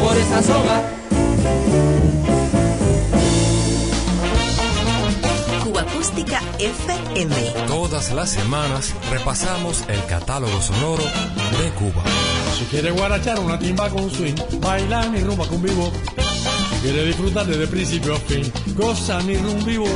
por 0.00 0.16
esta 0.16 0.42
soga. 0.42 0.97
FM. 6.58 7.34
Todas 7.66 8.12
las 8.12 8.30
semanas 8.30 8.94
repasamos 9.10 9.84
el 9.88 10.04
catálogo 10.06 10.60
sonoro 10.60 11.04
de 11.04 11.70
Cuba. 11.78 12.02
Si 12.58 12.64
quieres 12.64 12.92
guarachar 12.94 13.38
una 13.38 13.58
timba 13.58 13.88
con 13.88 14.10
swing, 14.10 14.34
bailar 14.60 15.10
mi 15.10 15.20
rumba 15.20 15.46
con 15.46 15.62
vivo. 15.62 15.92
Si 16.70 16.80
quieres 16.80 17.06
disfrutar 17.06 17.46
desde 17.46 17.66
principio 17.68 18.14
a 18.14 18.18
fin, 18.18 18.52
goza 18.74 19.20
mi 19.20 19.36
rumba 19.36 19.64
vivo. 19.64 19.86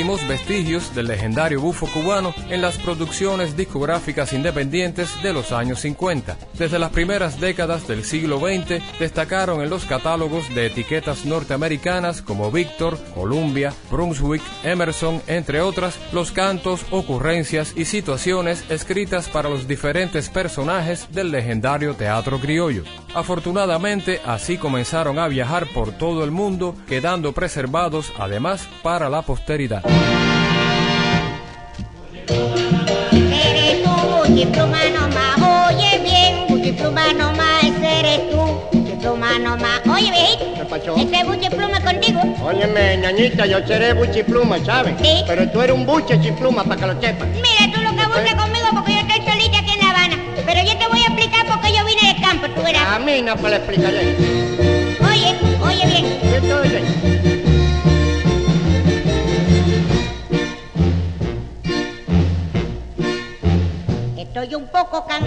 Últimos 0.00 0.26
vestigios 0.26 0.94
del 0.94 1.08
legendario 1.08 1.60
bufo 1.60 1.86
cubano 1.86 2.32
en 2.48 2.62
las 2.62 2.78
producciones 2.78 3.54
discográficas 3.54 4.32
independientes 4.32 5.10
de 5.22 5.34
los 5.34 5.52
años 5.52 5.80
50. 5.80 6.38
Desde 6.54 6.78
las 6.78 6.88
primeras 6.90 7.38
décadas 7.38 7.86
del 7.86 8.02
siglo 8.04 8.38
XX 8.38 8.82
destacaron 8.98 9.60
en 9.60 9.68
los 9.68 9.84
catálogos 9.84 10.48
de 10.54 10.68
etiquetas 10.68 11.26
norteamericanas 11.26 12.22
como 12.22 12.50
Victor, 12.50 12.96
Columbia, 13.14 13.74
Brunswick, 13.90 14.40
Emerson, 14.64 15.20
entre 15.26 15.60
otras, 15.60 15.98
los 16.14 16.32
cantos, 16.32 16.86
ocurrencias 16.90 17.74
y 17.76 17.84
situaciones 17.84 18.64
escritas 18.70 19.28
para 19.28 19.50
los 19.50 19.68
diferentes 19.68 20.30
personajes 20.30 21.08
del 21.12 21.30
legendario 21.30 21.92
teatro 21.92 22.40
criollo. 22.40 22.84
Afortunadamente, 23.14 24.22
así 24.24 24.56
comenzaron 24.56 25.18
a 25.18 25.28
viajar 25.28 25.66
por 25.74 25.92
todo 25.92 26.24
el 26.24 26.30
mundo, 26.30 26.74
quedando 26.88 27.32
preservados 27.32 28.12
además 28.18 28.66
para 28.82 29.10
la 29.10 29.20
posteridad. 29.20 29.89
Ese 37.62 38.00
eres 38.00 38.30
tú, 38.30 38.38
buchipluma 38.72 39.38
nomás. 39.38 39.80
Oye, 39.92 40.10
viejito, 40.10 40.54
¿Qué 40.54 40.64
pasó? 40.64 40.96
ese 40.96 41.24
buchipluma 41.24 41.80
contigo. 41.80 42.20
Óyeme, 42.42 42.96
ñañita, 42.98 43.46
yo 43.46 43.58
seré 43.66 43.92
buchipluma, 43.92 44.58
¿sabes? 44.64 44.94
Sí. 45.02 45.22
Pero 45.26 45.48
tú 45.50 45.60
eres 45.60 45.76
un 45.76 45.84
buche 45.86 46.20
chipluma, 46.20 46.64
para 46.64 46.80
que 46.80 46.86
lo 46.86 47.00
sepas. 47.00 47.28
Mira, 47.28 47.72
tú 47.74 47.80
lo 47.82 47.90
que 47.90 48.06
buscas 48.06 48.34
conmigo 48.34 48.66
porque 48.74 48.92
yo 48.94 49.00
estoy 49.00 49.32
solita 49.32 49.58
aquí 49.58 49.72
en 49.72 49.80
La 49.80 49.90
Habana. 49.90 50.16
Pero 50.46 50.60
yo 50.62 50.78
te 50.78 50.88
voy 50.88 51.00
a 51.00 51.02
explicar 51.06 51.46
por 51.46 51.60
qué 51.60 51.72
yo 51.76 51.84
vine 51.84 52.12
del 52.12 52.22
campo, 52.22 52.46
tú 52.54 52.62
verás. 52.62 52.88
A 52.88 52.98
mí 52.98 53.22
no 53.22 53.36
me 53.36 53.50
lo 53.50 53.56
explicaré. 53.56 54.16
Oye, 55.00 55.36
oye 55.62 55.86
bien. 55.86 56.18
¿Qué 56.22 56.40
Estoy 64.42 64.54
un 64.54 64.68
poco 64.68 65.04
can, 65.06 65.20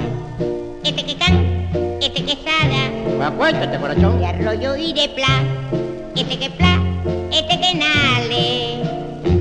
este 0.83 1.05
que 1.05 1.15
can, 1.15 1.67
este 2.01 2.25
que 2.25 2.35
sada. 2.35 3.27
Acuéstate, 3.27 3.77
corazón. 3.77 4.19
De 4.19 4.25
arroyo 4.25 4.75
y 4.75 4.91
de 4.91 5.07
pla, 5.09 5.43
este 6.15 6.39
que 6.39 6.49
pla, 6.49 6.81
este 7.31 7.59
que 7.59 7.75
nale. 7.75 8.81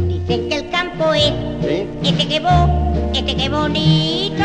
Dicen 0.08 0.50
que 0.50 0.56
el 0.56 0.68
campo 0.68 1.14
es, 1.14 1.32
Sí. 1.62 1.88
este 2.04 2.28
que 2.28 2.40
bo, 2.40 2.68
este 3.14 3.34
que 3.34 3.48
bonito. 3.48 4.44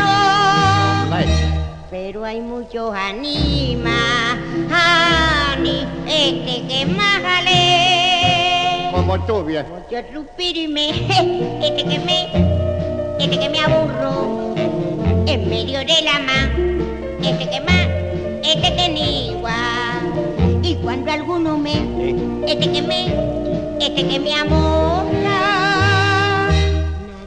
Pero 1.90 2.24
hay 2.24 2.40
muchos 2.40 2.94
animas, 2.94 4.38
ani, 4.72 5.86
este 6.06 6.66
que 6.68 6.86
más 6.86 7.20
jale. 7.20 8.92
Como 8.92 9.20
tú, 9.26 9.44
viejo. 9.44 9.68
Mucho 9.68 10.02
suspirime, 10.10 10.88
este 11.62 11.84
que 11.84 11.98
me, 11.98 13.22
este 13.22 13.38
que 13.38 13.48
me 13.50 13.60
aburro, 13.60 14.54
en 15.28 15.46
medio 15.48 15.80
de 15.80 16.02
la 16.02 16.18
ma, 16.20 16.48
este 17.22 17.50
que 17.50 17.60
más, 17.60 17.86
este 18.42 18.74
que 18.76 18.88
ni 18.88 19.28
igual. 19.28 20.60
Y 20.62 20.74
cuando 20.76 21.12
alguno 21.12 21.58
me, 21.58 21.74
este 22.46 22.70
que 22.72 22.80
me, 22.80 23.06
este 23.78 24.06
que 24.06 24.18
me 24.20 24.34
amorra, 24.34 25.40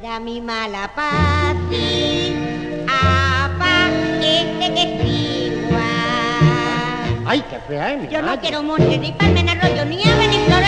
nada 0.02 0.20
mi 0.20 0.42
mala 0.42 0.92
pati, 0.96 2.34
apa, 2.88 3.90
este 4.20 4.74
que 4.74 4.82
es 4.82 5.06
igual. 5.60 5.82
Ay, 7.28 7.44
qué 7.52 7.60
fea 7.68 7.98
mi 7.98 8.08
Yo 8.08 8.22
no 8.24 8.40
quiero 8.40 8.64
monte, 8.64 8.98
ni 8.98 9.12
palma, 9.12 9.44
ni 9.44 9.50
arroyo, 9.52 9.86
ni 9.86 10.04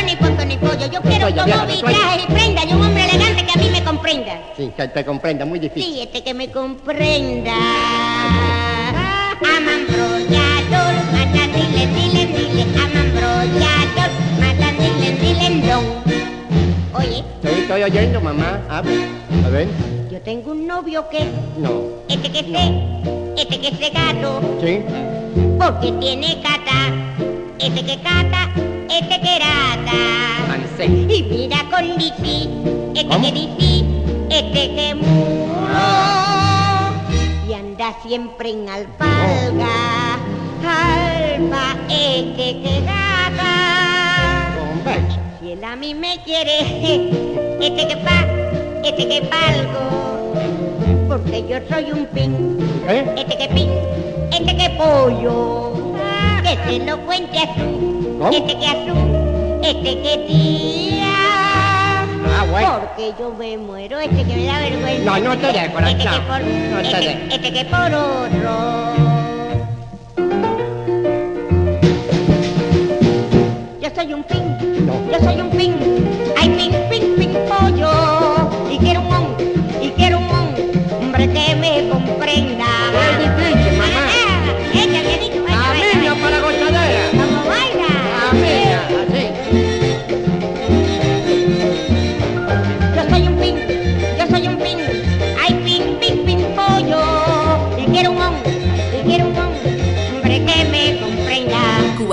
ni 0.02 0.16
flores, 0.16 0.46
ni 0.48 0.58
pollo. 0.58 0.86
Yo 0.92 1.02
quiero 1.02 1.26
vaya. 1.26 1.46
traje 1.46 2.24
y 2.28 2.34
prenda 2.34 2.66
y 2.66 2.74
un 2.74 2.82
hombre 2.82 3.06
elegante 3.06 3.46
que 3.46 3.52
a 3.60 3.62
mí 3.62 3.70
me 3.70 3.84
comprenda. 3.84 4.40
Sí, 4.58 4.72
que 4.76 4.88
te 4.88 5.06
comprenda, 5.06 5.46
muy 5.46 5.60
difícil. 5.60 5.94
Sí, 5.94 6.02
este 6.02 6.24
que 6.24 6.34
me 6.34 6.50
comprenda. 6.50 7.54
Amambrollador, 9.64 10.94
matan, 11.12 11.50
dile, 11.54 11.88
dile, 11.88 12.26
dile. 12.28 12.64
Amambrollador, 12.84 14.10
matan, 14.40 14.78
dile, 14.78 15.12
dile, 15.22 15.68
don. 15.68 15.84
Oye, 17.02 17.24
Te 17.42 17.52
estoy 17.62 17.84
oyendo, 17.84 18.22
mamá. 18.22 18.60
A 18.70 18.82
ver, 18.82 19.08
a 19.46 19.50
ver. 19.50 19.68
yo 20.12 20.20
tengo 20.22 20.52
un 20.52 20.68
novio 20.68 21.08
que, 21.10 21.26
No. 21.58 21.82
este 22.10 22.30
que 22.32 22.44
se, 22.44 23.42
este 23.42 23.60
que 23.60 23.72
se 23.76 23.90
gato, 23.90 24.42
¿Sí? 24.62 24.82
porque 25.60 25.92
tiene 26.00 26.42
cata. 26.42 26.94
Este 27.60 27.82
que 27.86 27.98
cata, 28.02 28.50
este 29.00 29.20
que 29.22 29.40
rata. 29.40 30.54
Ansé. 30.54 30.86
Y 30.86 31.24
mira 31.24 31.58
con 31.70 31.88
Liti, 31.98 32.50
este 32.96 33.18
que 33.22 33.32
Liti, 33.32 33.86
este 34.30 34.76
que 34.76 34.96
muro. 34.96 35.80
Y 37.48 37.54
anda 37.54 37.96
siempre 38.04 38.52
en 38.52 38.70
alpalga, 38.70 40.16
alba, 40.66 41.76
este 41.90 42.62
que. 42.62 42.84
Conversa. 44.60 45.20
Si 45.40 45.52
él 45.52 45.64
a 45.64 45.76
mí 45.76 45.94
me 45.96 46.20
quiere, 46.24 46.60
este 47.62 47.88
que 47.88 47.98
pa, 47.98 48.28
este 48.84 49.08
que 49.08 49.22
palgo. 49.24 50.34
Porque 51.08 51.46
yo 51.48 51.58
soy 51.70 51.92
un 51.92 52.06
pin, 52.08 52.58
¿Eh? 52.88 53.06
este 53.18 53.38
que 53.38 53.48
pin, 53.54 53.70
este 54.32 54.56
que 54.58 54.70
pollo. 54.78 55.72
Que 56.44 56.58
se 56.70 56.86
lo 56.86 56.98
cuente 57.06 57.40
a 57.40 57.56
su, 57.56 58.03
¿Cómo? 58.18 58.30
este 58.32 58.58
que 58.58 58.68
a 58.68 58.74
su, 58.86 59.62
este 59.64 60.02
que 60.02 60.26
tía. 60.28 61.06
Ah, 61.06 62.46
bueno. 62.50 62.80
Porque 62.80 63.14
yo 63.20 63.32
me 63.32 63.58
muero, 63.58 64.00
este 64.00 64.24
que 64.24 64.36
me 64.36 64.46
da 64.46 64.60
vergüenza. 64.60 65.04
No, 65.20 65.20
no 65.20 65.38
te 65.38 65.72
corazón. 65.72 66.00
este 66.00 66.10
que 66.10 66.20
por, 66.22 66.42
No 66.42 66.82
te 66.82 66.88
este, 66.88 67.36
este 67.36 67.54
que 67.54 67.66
por 67.66 67.94
otro. 67.94 68.94
soy 73.96 74.14
un 74.14 74.24
pin, 74.24 74.58
yo 75.12 75.20
soy 75.20 75.40
un 75.40 75.50
pin. 75.52 75.76
Ay, 76.40 76.50
pin, 76.50 76.72
pin, 76.90 77.16
pin, 77.16 77.32
pollo. 77.48 78.03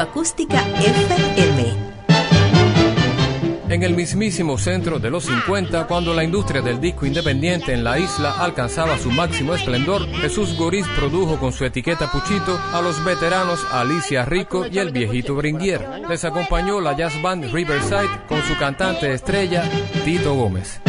Acústica 0.01 0.67
FM. 0.79 1.75
En 3.69 3.83
el 3.83 3.95
mismísimo 3.95 4.57
centro 4.57 4.99
de 4.99 5.11
los 5.11 5.25
50, 5.27 5.87
cuando 5.87 6.15
la 6.15 6.25
industria 6.25 6.63
del 6.63 6.81
disco 6.81 7.05
independiente 7.05 7.75
en 7.75 7.85
la 7.85 7.99
isla 7.99 8.33
alcanzaba 8.39 8.97
su 8.97 9.11
máximo 9.11 9.55
esplendor, 9.55 10.07
Jesús 10.23 10.57
Goriz 10.57 10.87
produjo 10.97 11.39
con 11.39 11.53
su 11.53 11.67
etiqueta 11.67 12.11
Puchito 12.11 12.59
a 12.73 12.81
los 12.81 13.05
veteranos 13.05 13.61
Alicia 13.71 14.25
Rico 14.25 14.65
y 14.67 14.79
el 14.79 14.91
viejito 14.91 15.35
Bringuier. 15.35 15.87
Les 16.09 16.25
acompañó 16.25 16.81
la 16.81 16.97
jazz 16.97 17.21
band 17.21 17.53
Riverside 17.53 18.09
con 18.27 18.43
su 18.43 18.57
cantante 18.57 19.13
estrella 19.13 19.63
Tito 20.03 20.35
Gómez. 20.35 20.81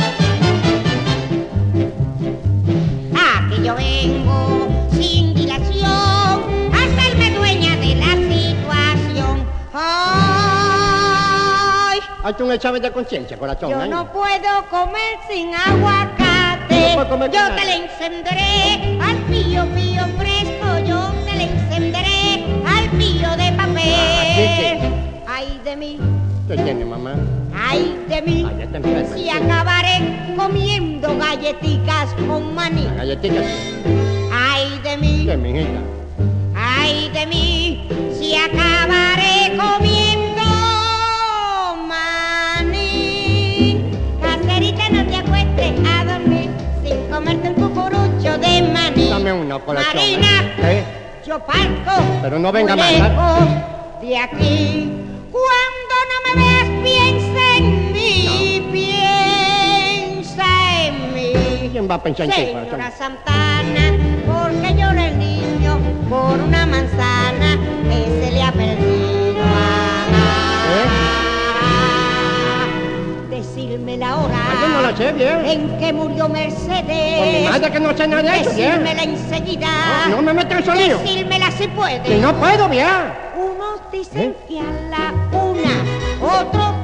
Aquí 3.14 3.62
yo 3.62 3.76
vengo 3.76 4.61
Hazte 12.24 12.44
un 12.44 12.52
examen 12.52 12.82
de 12.82 12.92
conciencia, 12.92 13.36
corazón. 13.38 13.72
yo 13.72 13.82
¿eh? 13.84 13.88
no 13.88 14.12
puedo 14.12 14.66
comer 14.70 15.18
sin 15.30 15.54
aguacate. 15.56 16.90
No 16.90 16.94
puedo 16.94 17.10
comer 17.10 17.32
Yo 17.32 17.40
te 17.56 17.66
le 17.66 17.76
encenderé 17.86 19.00
al 19.02 19.18
pío 19.30 19.66
pío 19.74 20.04
fresco. 20.20 20.80
Yo 20.86 21.12
te 21.26 21.34
le 21.36 21.44
encenderé 21.46 22.46
al 22.68 22.90
pío 22.92 23.30
de 23.38 23.48
Ah, 23.48 23.58
papel. 23.58 24.80
Ay 25.28 25.60
de 25.64 25.76
mí, 25.76 26.00
¿Qué 26.48 26.56
tiene, 26.58 26.86
mamá? 26.86 27.16
ay 27.56 27.98
de 28.08 28.22
mí. 28.22 28.46
Ah, 28.48 28.62
está 28.62 28.78
enferma. 28.78 29.16
Si 29.16 29.30
acabaré 29.30 30.34
comiendo 30.38 31.18
galletitas 31.18 32.14
con 32.28 32.54
maní. 32.54 32.84
La 32.84 32.94
galletita. 32.94 33.42
Ay 34.32 34.80
de 34.84 34.98
mí. 34.98 35.26
¿Qué, 35.26 35.38
mijita? 35.38 35.80
Ay 36.56 37.10
de 37.10 37.26
mí, 37.26 37.88
si 38.20 38.36
acabaré 38.36 39.58
comiendo 39.58 40.01
Marina, 49.60 50.54
¿Eh? 50.60 50.84
yo 51.26 51.38
parto. 51.40 51.92
Pero 52.22 52.40
no 52.40 52.52
venga 52.54 52.76
más, 52.76 52.92
¿eh? 52.92 53.02
de 54.02 54.18
aquí. 54.18 54.92
Cuando 55.30 55.96
no 56.10 56.18
me 56.26 56.42
veas, 56.42 56.70
piensa 56.84 57.58
en 57.58 57.92
mí, 57.92 58.70
piensa 58.72 60.46
en 60.86 61.14
mí. 61.14 61.70
¿Quién 61.72 61.90
va 61.90 61.96
a 61.96 62.04
pensar 62.04 62.28
en 62.28 62.32
ti, 62.32 62.46
Señora? 62.46 62.92
Santana, 62.92 63.98
porque 64.26 64.74
llora 64.74 65.08
el 65.08 65.20
niño 65.20 65.80
por 66.10 66.40
una 66.40 66.66
manzana 66.66 67.58
que 67.90 68.26
se 68.26 68.32
le 68.32 68.42
ha 68.44 68.52
perdido. 68.54 68.91
La 74.02 74.18
hora 74.18 74.36
yo 74.60 74.68
no 74.70 74.82
la 74.82 74.98
sé 74.98 75.14
bien. 75.14 75.46
en 75.46 75.78
que 75.78 75.94
murió 75.94 76.28
Mercedes. 76.28 77.20
Con 77.20 77.32
mi 77.34 77.48
madre 77.48 77.72
que 77.72 77.80
no 77.80 77.96
sé 77.96 78.08
nada 78.08 78.24
de 78.24 78.42
eso, 78.42 78.50
bien. 78.56 78.84
Decírmela 78.84 79.04
enseguida. 79.04 79.70
No, 80.10 80.16
no 80.16 80.22
me 80.24 80.34
metas 80.34 80.60
en 80.60 80.66
sonido. 80.66 80.98
Decírmela 81.00 81.52
si 81.52 81.68
puede. 81.68 82.02
Que 82.02 82.18
no 82.18 82.34
puedo, 82.34 82.68
bien. 82.68 82.88
Unos 83.38 83.80
dicen 83.92 84.32
¿Eh? 84.32 84.36
que 84.48 84.60
a 84.60 84.64
la 84.90 85.14
una, 85.38 86.40
otros 86.40 86.81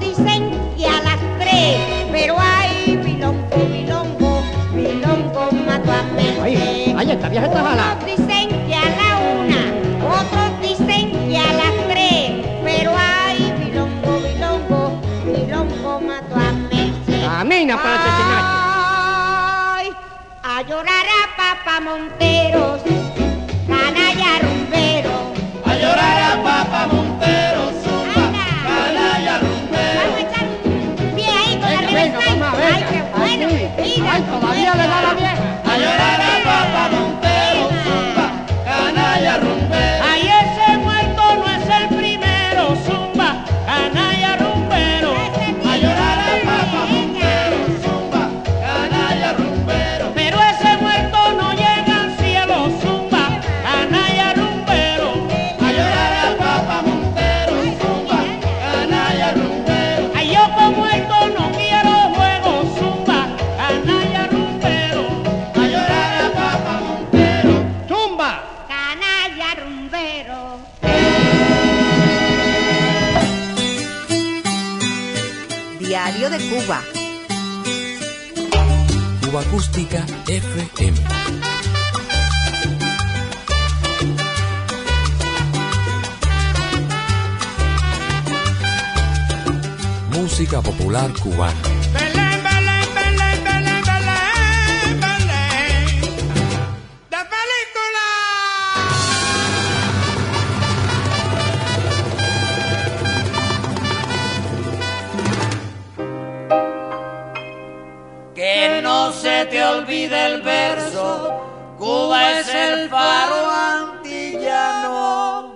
el 112.78 112.90
faro 112.90 113.50
antillano 113.50 115.56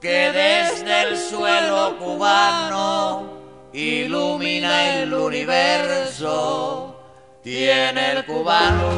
que 0.00 0.32
desde 0.32 1.02
el 1.02 1.16
suelo 1.16 1.96
cubano 1.98 3.38
ilumina 3.72 4.94
el 4.94 5.14
universo. 5.14 6.96
Tiene 7.42 8.12
el 8.12 8.24
cubano 8.26 8.90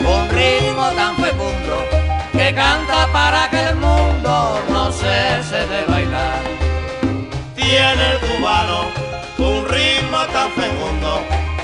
un 0.00 0.28
ritmo 0.30 0.88
tan 0.96 1.16
fecundo 1.16 1.84
que 2.32 2.54
canta 2.54 3.06
para 3.12 3.50
que 3.50 3.68
el 3.68 3.76
mundo 3.76 4.58
no 4.70 4.90
cese 4.92 5.66
de 5.66 5.84
bailar. 5.86 6.40
Tiene 7.54 8.12
el 8.12 8.18
cubano 8.20 8.86
un 9.38 9.68
ritmo 9.68 10.18
tan 10.32 10.50
fecundo 10.52 11.22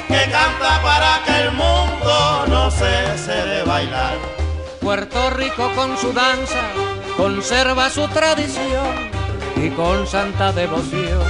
que 0.09 0.31
canta 0.31 0.83
para 0.83 1.23
que 1.25 1.41
el 1.45 1.53
mundo 1.53 2.45
no 2.49 2.71
cese 2.71 3.33
de 3.33 3.63
bailar. 3.63 4.45
Puerto 4.87 5.30
Rico 5.30 5.68
con 5.74 5.99
su 5.99 6.12
danza 6.12 6.61
conserva 7.16 7.91
su 7.91 8.07
tradición 8.07 9.11
y 9.57 9.70
con 9.70 10.07
santa 10.07 10.53
devoción 10.53 11.24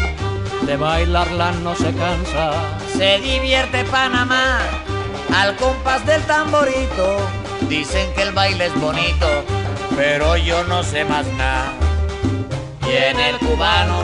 de 0.66 0.76
bailarla 0.76 1.52
no 1.52 1.74
se 1.74 1.90
cansa. 1.94 2.52
Se 2.98 3.18
divierte 3.18 3.82
Panamá 3.84 4.58
al 5.34 5.56
compás 5.56 6.04
del 6.04 6.20
tamborito. 6.24 7.16
Dicen 7.62 8.12
que 8.12 8.24
el 8.24 8.32
baile 8.32 8.66
es 8.66 8.78
bonito, 8.78 9.26
pero 9.96 10.36
yo 10.36 10.62
no 10.64 10.82
sé 10.82 11.06
más 11.06 11.26
nada. 11.38 11.72
Tiene 12.82 13.30
el 13.30 13.38
cubano 13.38 14.02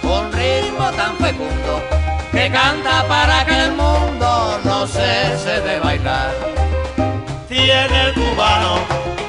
con 0.00 0.32
ritmo 0.32 0.92
tan 0.92 1.16
fecundo, 1.16 1.82
que 2.30 2.48
canta 2.52 3.04
para 3.08 3.44
que 3.46 3.64
el 3.64 3.72
mundo 3.72 4.60
no 4.62 4.86
cese 4.86 5.60
de 5.60 5.80
bailar. 5.80 6.61
Tiene 7.52 8.06
el 8.06 8.14
cubano 8.14 8.78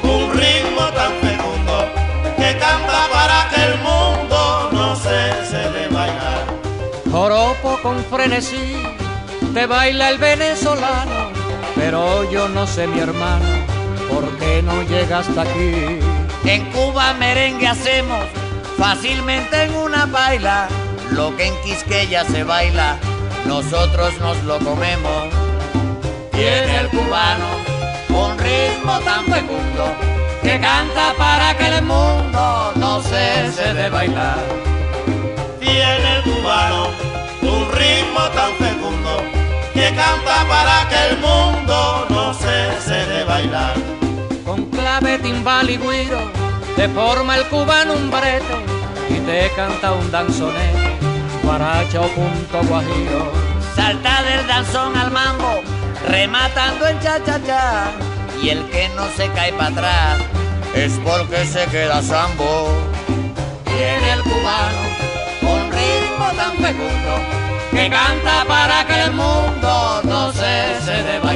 un 0.01 0.31
ritmo 0.31 0.87
tan 0.95 1.11
fecundo, 1.15 1.91
que 2.37 2.57
canta 2.57 3.09
para 3.11 3.49
que 3.49 3.65
el 3.65 3.77
mundo 3.79 4.69
no 4.71 4.95
cese 4.95 5.57
de 5.57 5.89
bailar. 5.89 6.45
Joropo 7.11 7.77
con 7.81 8.01
frenesí, 8.05 8.81
te 9.53 9.65
baila 9.65 10.09
el 10.09 10.19
venezolano, 10.19 11.31
pero 11.75 12.31
yo 12.31 12.47
no 12.47 12.65
sé 12.65 12.87
mi 12.87 13.01
hermano, 13.01 13.45
¿por 14.09 14.29
qué 14.37 14.63
no 14.63 14.83
llega 14.83 15.19
hasta 15.19 15.41
aquí? 15.41 15.99
En 16.45 16.71
Cuba 16.71 17.13
merengue 17.15 17.67
hacemos 17.67 18.23
fácilmente 18.77 19.63
en 19.63 19.75
una 19.75 20.05
baila, 20.05 20.69
lo 21.11 21.35
que 21.35 21.47
en 21.47 21.61
Quisqueya 21.61 22.23
se 22.23 22.45
baila, 22.45 22.95
nosotros 23.45 24.17
nos 24.21 24.41
lo 24.43 24.59
comemos. 24.59 25.27
Tiene 26.31 26.79
el 26.79 26.87
cubano 26.87 27.73
un 28.13 28.37
ritmo 28.37 28.99
tan 28.99 29.25
fecundo, 29.25 29.85
que 30.41 30.59
canta 30.59 31.13
para 31.17 31.57
que 31.57 31.67
el 31.67 31.81
mundo 31.83 32.71
no 32.75 33.01
cese 33.01 33.73
de 33.73 33.89
bailar. 33.89 34.37
Tiene 35.59 36.17
el 36.17 36.23
cubano 36.23 36.87
un 37.41 37.71
ritmo 37.71 38.21
tan 38.35 38.51
fecundo, 38.55 39.23
que 39.73 39.87
canta 39.95 40.45
para 40.47 40.87
que 40.89 41.07
el 41.09 41.17
mundo 41.17 42.05
no 42.09 42.33
cese 42.33 43.05
de 43.05 43.23
bailar. 43.23 43.73
Con 44.45 44.65
clave, 44.65 45.19
timbal 45.19 45.69
y 45.69 45.77
guiro, 45.77 46.21
te 46.75 46.87
forma 46.89 47.37
el 47.37 47.45
cubano 47.47 47.93
un 47.93 48.11
brete 48.11 48.55
y 49.09 49.19
te 49.21 49.51
canta 49.55 49.91
un 49.93 50.11
danzonete, 50.11 50.97
guaracha 51.43 52.01
o 52.01 52.07
punto 52.09 52.61
guajiro. 52.67 53.31
Salta 53.75 54.21
del 54.23 54.45
danzón 54.47 54.95
al 54.95 55.09
mambo, 55.09 55.61
rematando 56.07 56.87
en 56.87 56.99
cha-cha-cha, 56.99 57.91
y 58.41 58.49
el 58.49 58.69
que 58.69 58.89
no 58.89 59.07
se 59.15 59.29
cae 59.29 59.53
para 59.53 59.69
atrás 59.69 60.17
es 60.75 60.93
porque 61.03 61.45
se 61.45 61.65
queda 61.67 62.01
sambo. 62.01 62.67
Tiene 63.65 64.13
el 64.13 64.23
cubano 64.23 64.81
un 65.41 65.71
ritmo 65.71 66.25
tan 66.35 66.57
fecundo, 66.57 67.19
que 67.71 67.89
canta 67.89 68.45
para 68.47 68.85
que 68.85 69.03
el 69.03 69.11
mundo 69.11 70.01
no 70.03 70.31
cese 70.31 71.03
de 71.03 71.19
bailar. 71.19 71.32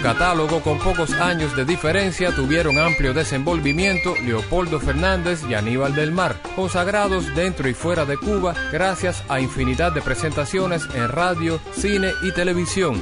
Catálogo, 0.00 0.60
con 0.60 0.78
pocos 0.78 1.12
años 1.12 1.54
de 1.56 1.64
diferencia, 1.64 2.34
tuvieron 2.34 2.78
amplio 2.78 3.14
desenvolvimiento 3.14 4.14
Leopoldo 4.24 4.80
Fernández 4.80 5.42
y 5.48 5.54
Aníbal 5.54 5.94
del 5.94 6.12
Mar, 6.12 6.36
consagrados 6.56 7.34
dentro 7.34 7.68
y 7.68 7.74
fuera 7.74 8.04
de 8.04 8.16
Cuba 8.16 8.54
gracias 8.72 9.22
a 9.28 9.40
infinidad 9.40 9.92
de 9.92 10.02
presentaciones 10.02 10.86
en 10.94 11.08
radio, 11.08 11.60
cine 11.72 12.12
y 12.22 12.32
televisión. 12.32 13.00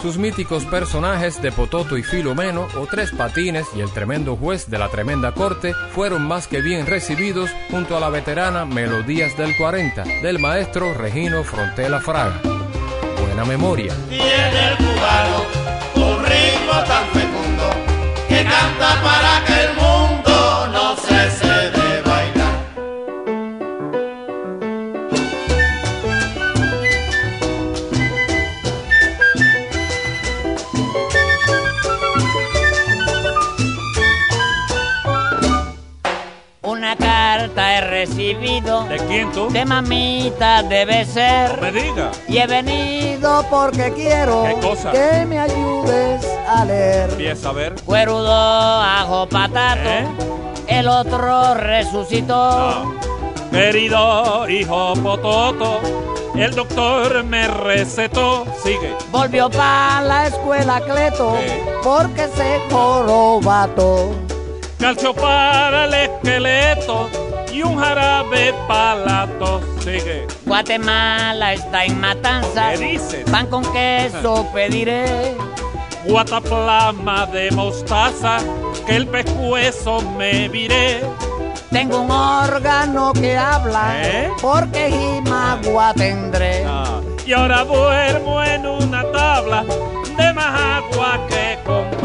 Sus 0.00 0.18
míticos 0.18 0.64
personajes 0.66 1.40
de 1.40 1.52
Pototo 1.52 1.96
y 1.96 2.02
Filomeno 2.02 2.68
o 2.76 2.86
Tres 2.86 3.12
Patines 3.12 3.66
y 3.74 3.80
el 3.80 3.90
tremendo 3.90 4.36
juez 4.36 4.68
de 4.68 4.78
la 4.78 4.88
tremenda 4.88 5.32
corte 5.32 5.72
fueron 5.92 6.26
más 6.26 6.46
que 6.46 6.60
bien 6.60 6.86
recibidos 6.86 7.50
junto 7.70 7.96
a 7.96 8.00
la 8.00 8.10
veterana 8.10 8.64
Melodías 8.64 9.36
del 9.36 9.56
40 9.56 10.04
del 10.22 10.38
maestro 10.38 10.94
Regino 10.94 11.42
Frontela 11.44 12.00
Fraga. 12.00 12.40
Buena 13.20 13.44
memoria. 13.44 13.94
Tan 16.84 17.06
fecundo, 17.08 17.70
que 18.28 18.44
canta 18.44 19.02
para 19.02 19.44
que 19.44 19.64
el 19.64 19.74
mundo 19.74 19.95
recibido. 37.86 38.84
¿De 38.84 38.98
quién 38.98 39.32
tú? 39.32 39.48
De 39.50 39.64
mamita 39.64 40.62
debe 40.62 41.04
ser. 41.04 41.56
No 41.56 41.62
me 41.62 41.72
diga. 41.72 42.10
Y 42.28 42.38
he 42.38 42.46
venido 42.46 43.44
porque 43.50 43.92
quiero 43.94 44.44
¿Qué 44.44 44.54
cosa? 44.60 44.92
que 44.92 45.24
me 45.26 45.38
ayudes 45.38 46.26
a 46.48 46.64
leer. 46.64 47.10
Empieza 47.10 47.48
a 47.50 47.52
ver. 47.52 47.74
Cuerudo, 47.84 48.32
ajo, 48.32 49.28
patato. 49.28 49.88
¿Eh? 49.88 50.06
El 50.68 50.88
otro 50.88 51.54
resucitó. 51.54 52.94
Querido 53.50 54.48
hijo 54.48 54.92
Pototo, 55.02 55.80
el 56.34 56.54
doctor 56.54 57.22
me 57.24 57.46
recetó. 57.48 58.44
Sigue. 58.62 58.94
Volvió 59.10 59.48
para 59.48 60.02
la 60.02 60.26
escuela 60.26 60.80
Cleto 60.80 61.34
porque 61.82 62.28
se 62.36 62.60
jorobato. 62.70 64.10
Calcio 64.78 65.14
para 65.14 65.86
el 65.86 65.94
esqueleto 65.94 67.08
y 67.56 67.62
un 67.62 67.78
jarabe 67.78 68.52
palato. 68.68 69.60
Sigue. 69.80 70.26
Guatemala 70.44 71.54
está 71.54 71.84
en 71.86 71.98
matanza. 72.00 72.72
¿Qué 72.72 72.78
dices? 72.78 73.30
Pan 73.30 73.46
con 73.46 73.64
queso 73.72 74.46
pediré. 74.54 75.34
Guataplama 76.04 77.26
de 77.26 77.50
mostaza, 77.52 78.38
que 78.86 78.96
el 78.96 79.06
pescuezo 79.08 80.00
me 80.18 80.48
viré. 80.48 81.00
Tengo 81.70 82.02
un 82.02 82.10
órgano 82.10 83.12
que 83.12 83.36
habla 83.36 83.94
¿Eh? 84.02 84.30
porque 84.40 84.90
Jimagua 84.90 85.92
tendré. 85.94 86.64
Ah, 86.64 87.00
y 87.26 87.32
ahora 87.32 87.64
duermo 87.64 88.42
en 88.42 88.66
una 88.66 89.02
tabla 89.10 89.64
de 90.16 90.32
más 90.32 90.60
agua 90.84 91.20
que 91.28 91.58
compré. 91.64 91.95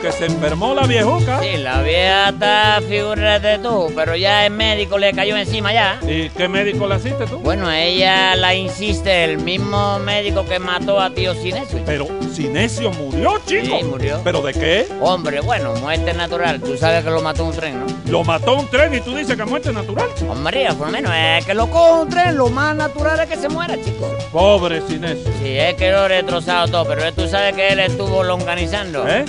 Que 0.00 0.12
se 0.12 0.24
enfermó 0.24 0.74
la 0.74 0.86
viejuca. 0.86 1.40
Sí, 1.40 1.58
la 1.58 1.82
vieja 1.82 2.30
está 2.30 2.80
figúrate 2.88 3.58
tú, 3.58 3.92
pero 3.94 4.16
ya 4.16 4.46
el 4.46 4.52
médico 4.52 4.96
le 4.96 5.12
cayó 5.12 5.36
encima 5.36 5.74
ya. 5.74 5.98
¿Y 6.02 6.30
qué 6.30 6.48
médico 6.48 6.86
le 6.86 6.96
hiciste 6.96 7.26
tú? 7.26 7.38
Bueno, 7.40 7.70
ella 7.70 8.34
la 8.34 8.54
insiste, 8.54 9.24
el 9.24 9.38
mismo 9.38 9.98
médico 9.98 10.46
que 10.46 10.58
mató 10.58 10.98
a 10.98 11.10
tío 11.10 11.34
Sinesio. 11.34 11.80
Pero 11.84 12.08
Sinesio 12.32 12.90
murió, 12.92 13.38
chico. 13.44 13.78
Sí, 13.78 13.84
murió. 13.84 14.22
¿Pero 14.24 14.40
de 14.40 14.54
qué? 14.54 14.86
Hombre, 15.02 15.40
bueno, 15.40 15.74
muerte 15.74 16.14
natural. 16.14 16.60
Tú 16.60 16.78
sabes 16.78 17.04
que 17.04 17.10
lo 17.10 17.20
mató 17.20 17.44
un 17.44 17.52
tren, 17.52 17.80
¿no? 17.80 17.86
Lo 18.06 18.24
mató 18.24 18.54
un 18.54 18.68
tren 18.68 18.94
y 18.94 19.00
tú 19.00 19.14
dices 19.14 19.36
que 19.36 19.44
muerte 19.44 19.70
natural. 19.70 20.08
Hombre, 20.30 20.66
por 20.78 20.86
lo 20.86 20.92
menos 20.92 21.12
es 21.14 21.44
que 21.44 21.52
lo 21.52 21.68
coja 21.68 22.00
un 22.00 22.08
tren, 22.08 22.38
lo 22.38 22.48
más 22.48 22.74
natural 22.74 23.20
es 23.20 23.26
que 23.28 23.36
se 23.36 23.50
muera, 23.50 23.76
chico. 23.76 24.10
Pobre 24.32 24.80
Sinesio. 24.80 25.30
Sí, 25.42 25.58
es 25.58 25.74
que 25.74 25.90
lo 25.92 26.06
he 26.06 26.08
destrozado 26.08 26.68
todo, 26.68 26.86
pero 26.86 27.12
tú 27.12 27.28
sabes 27.28 27.54
que 27.54 27.68
él 27.68 27.80
estuvo 27.80 28.22
longanizando. 28.22 29.06
¿Eh? 29.06 29.26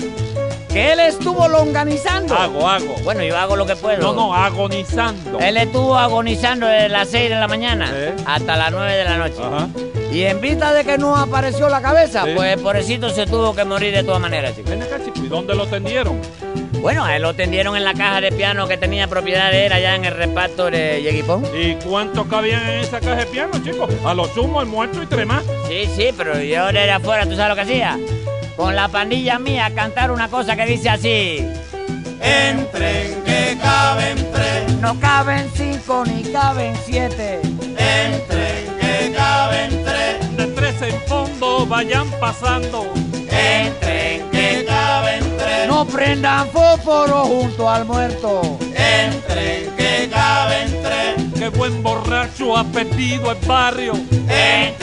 Que 0.72 0.92
él 0.92 1.00
estuvo 1.00 1.46
longanizando. 1.48 2.34
Hago, 2.34 2.66
hago. 2.66 2.94
Bueno, 3.04 3.22
yo 3.22 3.36
hago 3.36 3.56
lo 3.56 3.66
que 3.66 3.76
puedo. 3.76 3.98
No, 4.00 4.14
no, 4.14 4.34
agonizando. 4.34 5.38
Él 5.38 5.58
estuvo 5.58 5.98
agonizando 5.98 6.66
desde 6.66 6.88
las 6.88 7.08
6 7.10 7.28
de 7.28 7.36
la 7.36 7.46
mañana 7.46 7.90
¿Eh? 7.92 8.14
hasta 8.24 8.56
las 8.56 8.70
9 8.70 8.92
de 8.92 9.04
la 9.04 9.18
noche. 9.18 9.36
Ajá. 9.42 9.68
Y 10.10 10.22
en 10.24 10.40
vista 10.40 10.72
de 10.72 10.84
que 10.84 10.96
no 10.98 11.16
apareció 11.16 11.68
la 11.68 11.80
cabeza, 11.82 12.24
pues 12.34 12.58
pobrecito 12.58 13.10
se 13.10 13.26
tuvo 13.26 13.54
que 13.54 13.64
morir 13.64 13.94
de 13.94 14.02
todas 14.02 14.20
maneras, 14.20 14.54
chico. 14.56 14.70
Ven 14.70 14.82
acá, 14.82 14.98
chico. 15.04 15.24
¿Y 15.24 15.28
dónde 15.28 15.54
lo 15.54 15.66
tendieron? 15.66 16.18
Bueno, 16.80 17.04
a 17.04 17.16
él 17.16 17.22
lo 17.22 17.34
tendieron 17.34 17.76
en 17.76 17.84
la 17.84 17.94
caja 17.94 18.20
de 18.20 18.32
piano 18.32 18.66
que 18.66 18.76
tenía 18.76 19.06
propiedad 19.08 19.50
de 19.50 19.66
él 19.66 19.72
allá 19.72 19.94
en 19.94 20.04
el 20.04 20.14
reparto 20.14 20.70
de 20.70 21.02
Yeguipón. 21.02 21.44
¿Y 21.54 21.74
cuántos 21.76 22.26
cabían 22.26 22.62
en 22.68 22.80
esa 22.80 22.98
caja 22.98 23.16
de 23.16 23.26
piano, 23.26 23.52
chico? 23.62 23.88
A 24.04 24.14
lo 24.14 24.24
sumo, 24.26 24.60
el 24.60 24.66
muerto 24.66 25.02
y 25.02 25.06
tres 25.06 25.26
más. 25.26 25.44
Sí, 25.68 25.88
sí, 25.94 26.10
pero 26.16 26.40
yo 26.40 26.66
desde 26.66 26.90
afuera, 26.90 27.24
¿tú 27.24 27.36
sabes 27.36 27.50
lo 27.50 27.54
que 27.54 27.60
hacía? 27.60 27.98
Con 28.56 28.76
la 28.76 28.88
pandilla 28.88 29.38
mía 29.38 29.70
cantar 29.74 30.10
una 30.10 30.28
cosa 30.28 30.54
que 30.56 30.66
dice 30.66 30.88
así. 30.90 31.46
Entren 32.20 33.22
que 33.24 33.58
caben 33.60 34.16
tres, 34.32 34.74
No 34.80 34.98
caben 35.00 35.50
cinco 35.54 36.04
ni 36.06 36.22
caben 36.32 36.74
siete. 36.84 37.40
entren 37.42 38.78
que 38.80 39.12
caben 39.16 39.84
tres, 39.84 40.36
De 40.36 40.46
tres 40.48 40.82
en 40.82 41.00
fondo 41.08 41.66
vayan 41.66 42.08
pasando. 42.20 42.92
entren 43.30 44.30
que 44.30 44.64
caben 44.68 45.24
tres, 45.38 45.66
No 45.68 45.84
prendan 45.86 46.48
fósforo 46.50 47.24
junto 47.24 47.68
al 47.68 47.84
muerto. 47.86 48.58
entren 48.76 49.70
que 49.76 50.08
caben 50.12 50.68
tres, 50.82 51.40
Qué 51.40 51.48
buen 51.48 51.82
borracho 51.82 52.56
ha 52.56 52.62
perdido 52.64 53.32
el 53.32 53.38
barrio. 53.46 53.94
entren 53.94 54.81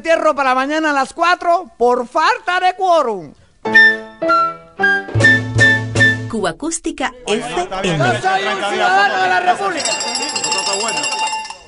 entierro 0.00 0.34
para 0.34 0.54
mañana 0.54 0.90
a 0.90 0.92
las 0.94 1.12
4 1.12 1.72
por 1.76 2.08
falta 2.08 2.58
de 2.58 2.74
quórum. 2.74 3.34
Cuba 6.30 6.50
Acústica 6.50 7.12
FM. 7.26 7.98
Yo 7.98 8.20
soy 8.22 8.42
un 8.46 8.70
ciudadano 8.70 9.22
de 9.22 9.28
la 9.28 9.40
República. 9.40 9.90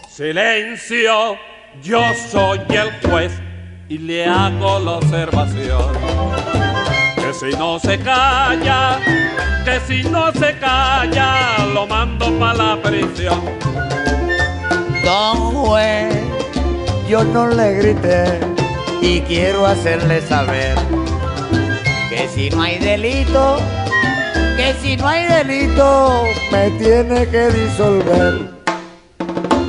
Silencio, 0.09 1.37
yo 1.83 2.03
soy 2.31 2.61
el 2.71 3.11
juez 3.11 3.33
y 3.91 3.99
le 3.99 4.25
hago 4.25 4.79
la 4.79 4.93
observación. 4.93 5.93
Que 7.17 7.35
si 7.35 7.55
no 7.59 7.79
se 7.79 7.99
calla, 7.99 8.99
que 9.67 9.79
si 9.87 10.09
no 10.09 10.33
se 10.33 10.59
calla, 10.59 11.67
lo 11.75 11.87
mando 11.87 12.33
para 12.39 12.55
la 12.55 12.83
prisión. 12.83 13.43
Don 15.05 15.37
juez, 15.37 16.42
yo 17.09 17.25
no 17.25 17.49
le 17.49 17.75
grité 17.75 18.41
y 19.01 19.21
quiero 19.23 19.67
hacerle 19.67 20.21
saber 20.23 20.77
que 22.09 22.29
si 22.29 22.51
no 22.51 22.63
hay 22.63 22.79
delito, 22.79 23.59
que 24.57 24.75
si 24.81 24.97
no 24.97 25.09
hay 25.09 25.27
delito, 25.27 26.25
me 26.51 26.71
tiene 26.79 27.27
que 27.29 27.49
disolver. 27.49 28.51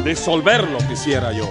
Disolverlo 0.04 0.78
quisiera 0.90 1.32
yo. 1.32 1.50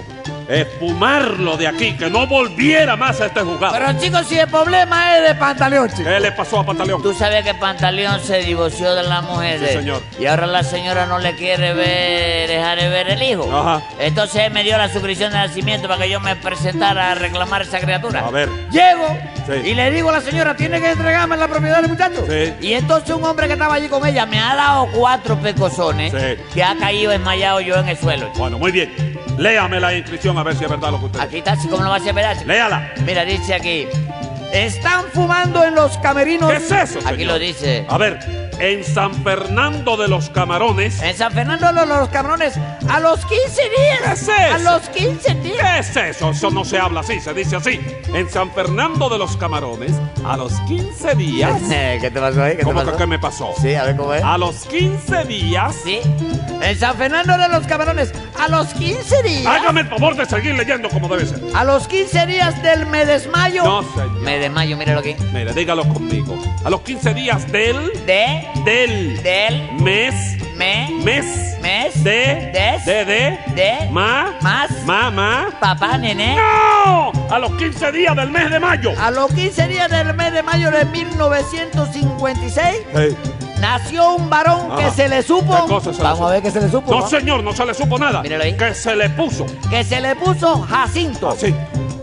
Espumarlo 0.49 1.57
de 1.57 1.67
aquí, 1.67 1.93
que 1.93 2.09
no 2.09 2.27
volviera 2.27 2.95
más 2.95 3.21
a 3.21 3.27
este 3.27 3.41
juzgado. 3.41 3.73
Pero 3.73 3.99
chicos, 3.99 4.25
si 4.27 4.37
el 4.37 4.47
problema 4.47 5.17
es 5.17 5.27
de 5.29 5.35
Pantaleón, 5.35 5.89
chico. 5.89 6.03
¿Qué 6.03 6.19
le 6.19 6.31
pasó 6.31 6.59
a 6.59 6.65
Pantaleón? 6.65 7.01
Tú 7.01 7.13
sabes 7.13 7.43
que 7.43 7.53
Pantaleón 7.53 8.19
se 8.21 8.39
divorció 8.39 8.93
de 8.95 9.03
la 9.03 9.21
mujer. 9.21 9.59
Sí, 9.59 9.67
señor. 9.77 10.01
Y 10.19 10.25
ahora 10.25 10.47
la 10.47 10.63
señora 10.63 11.05
no 11.05 11.19
le 11.19 11.35
quiere 11.35 11.73
ver, 11.73 12.49
dejar 12.49 12.79
de 12.79 12.89
ver 12.89 13.09
el 13.09 13.21
hijo. 13.23 13.49
Ajá. 13.55 13.81
Entonces 13.99 14.43
él 14.45 14.53
me 14.53 14.63
dio 14.63 14.77
la 14.77 14.89
suscripción 14.89 15.31
de 15.31 15.37
nacimiento 15.37 15.87
para 15.87 16.01
que 16.03 16.09
yo 16.09 16.19
me 16.19 16.35
presentara 16.35 17.11
a 17.11 17.15
reclamar 17.15 17.61
esa 17.61 17.79
criatura. 17.79 18.25
A 18.27 18.31
ver. 18.31 18.49
Llego 18.71 19.07
Sí. 19.45 19.69
y 19.71 19.73
le 19.73 19.91
digo 19.91 20.09
a 20.09 20.13
la 20.13 20.21
señora, 20.21 20.55
tiene 20.55 20.79
que 20.79 20.91
entregarme 20.91 21.35
la 21.35 21.49
propiedad 21.49 21.81
del 21.81 21.89
muchacho. 21.89 22.25
Sí. 22.29 22.53
Y 22.61 22.73
entonces 22.73 23.13
un 23.13 23.25
hombre 23.25 23.47
que 23.47 23.53
estaba 23.53 23.73
allí 23.75 23.89
con 23.89 24.05
ella 24.07 24.25
me 24.25 24.39
ha 24.39 24.55
dado 24.55 24.87
cuatro 24.93 25.37
pecosones 25.37 26.13
que 26.53 26.63
ha 26.63 26.75
caído 26.77 27.11
desmayado 27.11 27.59
yo 27.59 27.75
en 27.75 27.89
el 27.89 27.97
suelo. 27.97 28.29
Bueno, 28.37 28.57
muy 28.57 28.71
bien. 28.71 29.19
Léame 29.37 29.79
la 29.79 29.93
inscripción 29.95 30.32
a 30.41 30.43
ver 30.43 30.55
si 30.55 30.63
es 30.63 30.69
verdad 30.69 30.91
lo 30.91 30.99
que 30.99 31.05
usted 31.05 31.19
Aquí 31.19 31.37
está, 31.37 31.53
así 31.53 31.67
como 31.67 31.83
lo 31.83 31.89
va 31.89 31.95
a 31.95 31.99
hacer, 31.99 32.13
¿verdad? 32.13 32.37
Léala. 32.45 32.91
Mira, 33.05 33.23
dice 33.25 33.53
aquí. 33.53 33.87
Están 34.51 35.05
fumando 35.13 35.63
en 35.63 35.73
los 35.75 35.97
camerinos. 35.97 36.49
¿Qué 36.51 36.57
es 36.57 36.71
eso, 36.71 36.99
Aquí 36.99 37.17
señor? 37.19 37.33
lo 37.33 37.39
dice. 37.39 37.85
A 37.89 37.97
ver, 37.97 38.42
en 38.59 38.83
San 38.83 39.13
Fernando 39.23 39.97
de 39.97 40.07
los 40.07 40.29
Camarones. 40.29 41.01
En 41.01 41.15
San 41.15 41.31
Fernando 41.31 41.71
de 41.73 41.85
los 41.85 42.09
Cabrones, 42.09 42.53
a 42.89 42.99
los 42.99 43.25
15 43.25 43.61
días. 43.61 44.01
¿Qué 44.03 44.11
es 44.13 44.29
A 44.29 44.57
eso? 44.57 44.71
los 44.71 44.89
15 44.89 45.33
días. 45.35 45.89
¿Qué 45.93 46.09
es 46.09 46.17
eso? 46.17 46.29
Eso 46.31 46.51
no 46.51 46.65
se 46.65 46.77
habla 46.79 47.01
así, 47.01 47.19
se 47.19 47.33
dice 47.33 47.55
así. 47.55 47.79
En 48.13 48.29
San 48.29 48.51
Fernando 48.51 49.09
de 49.09 49.17
los 49.17 49.37
Camarones, 49.37 49.91
a 50.25 50.37
los 50.37 50.53
15 50.67 51.15
días. 51.15 51.61
¿Qué 52.01 52.11
te 52.13 52.19
pasó 52.19 52.43
ahí? 52.43 52.51
¿Qué 52.51 52.57
te 52.59 52.63
¿Cómo 52.63 52.83
que 52.85 52.91
qué 52.97 53.07
me 53.07 53.19
pasó? 53.19 53.53
Sí, 53.61 53.75
a 53.75 53.83
ver 53.83 53.95
cómo 53.95 54.13
es. 54.13 54.23
A 54.23 54.37
los 54.37 54.65
15 54.65 55.23
días. 55.25 55.75
Sí. 55.83 55.99
En 56.61 56.77
San 56.77 56.95
Fernando 56.95 57.37
de 57.37 57.49
los 57.49 57.65
Cabrones, 57.67 58.13
a 58.39 58.47
los 58.47 58.67
15 58.73 59.23
días. 59.23 59.45
Hágame 59.45 59.81
el 59.81 59.87
favor 59.87 60.15
de 60.15 60.25
seguir 60.25 60.55
leyendo 60.55 60.89
como 60.89 61.07
debe 61.09 61.25
ser. 61.25 61.41
A 61.53 61.63
los 61.63 61.87
15 61.87 62.25
días 62.27 62.61
del 62.63 62.85
mes 62.85 63.07
de 63.07 63.29
mayo. 63.29 63.63
No, 63.63 63.81
señor. 63.93 64.21
Me 64.21 64.39
desmayo, 64.39 64.77
míralo 64.77 64.99
aquí. 64.99 65.15
Mire, 65.33 65.53
dígalo 65.53 65.83
conmigo. 65.87 66.37
A 66.63 66.69
los 66.69 66.81
15 66.81 67.13
días 67.13 67.51
del. 67.51 67.91
De, 68.05 68.42
Del. 68.65 69.21
del, 69.23 69.71
Mes. 69.81 70.13
me, 70.55 70.89
Mes. 71.03 71.25
mes, 71.61 72.03
De. 72.03 72.51
des, 72.53 72.85
De. 72.85 73.05
De. 73.05 73.39
de, 73.55 73.89
Ma. 73.91 74.33
más, 74.41 74.69
Ma. 74.85 75.09
Ma. 75.11 75.47
papá, 75.59 75.97
nené. 75.97 76.35
¡No! 76.35 77.11
A 77.29 77.39
los 77.39 77.51
15 77.55 77.91
días 77.91 78.15
del 78.15 78.29
mes 78.29 78.49
de 78.49 78.59
mayo. 78.59 78.93
A 78.99 79.09
los 79.11 79.31
15 79.33 79.67
días 79.67 79.89
del 79.89 80.13
mes 80.13 80.31
de 80.33 80.43
mayo 80.43 80.69
de 80.71 80.85
1956 80.85 82.65
Hey. 82.93 83.17
nació 83.59 84.13
un 84.15 84.29
varón 84.29 84.71
Ajá. 84.71 84.83
que 84.85 84.91
se 84.91 85.07
le 85.09 85.23
supo. 85.23 85.55
¿Qué 85.65 85.67
cosa 85.73 85.91
se 85.91 85.97
le 85.97 86.03
Vamos 86.03 86.17
supo? 86.19 86.27
a 86.27 86.31
ver 86.31 86.41
qué 86.43 86.51
se 86.51 86.61
le 86.61 86.69
supo. 86.69 86.91
No, 86.93 87.07
señor, 87.07 87.43
no 87.43 87.53
se 87.53 87.65
le 87.65 87.73
supo 87.73 87.97
nada. 87.97 88.21
Míralo 88.21 88.43
ahí. 88.43 88.55
Que 88.55 88.73
se 88.73 88.95
le 88.95 89.09
puso. 89.09 89.45
Que 89.69 89.83
se 89.83 89.99
le 90.01 90.15
puso 90.15 90.61
Jacinto. 90.63 91.29
Así. 91.29 91.53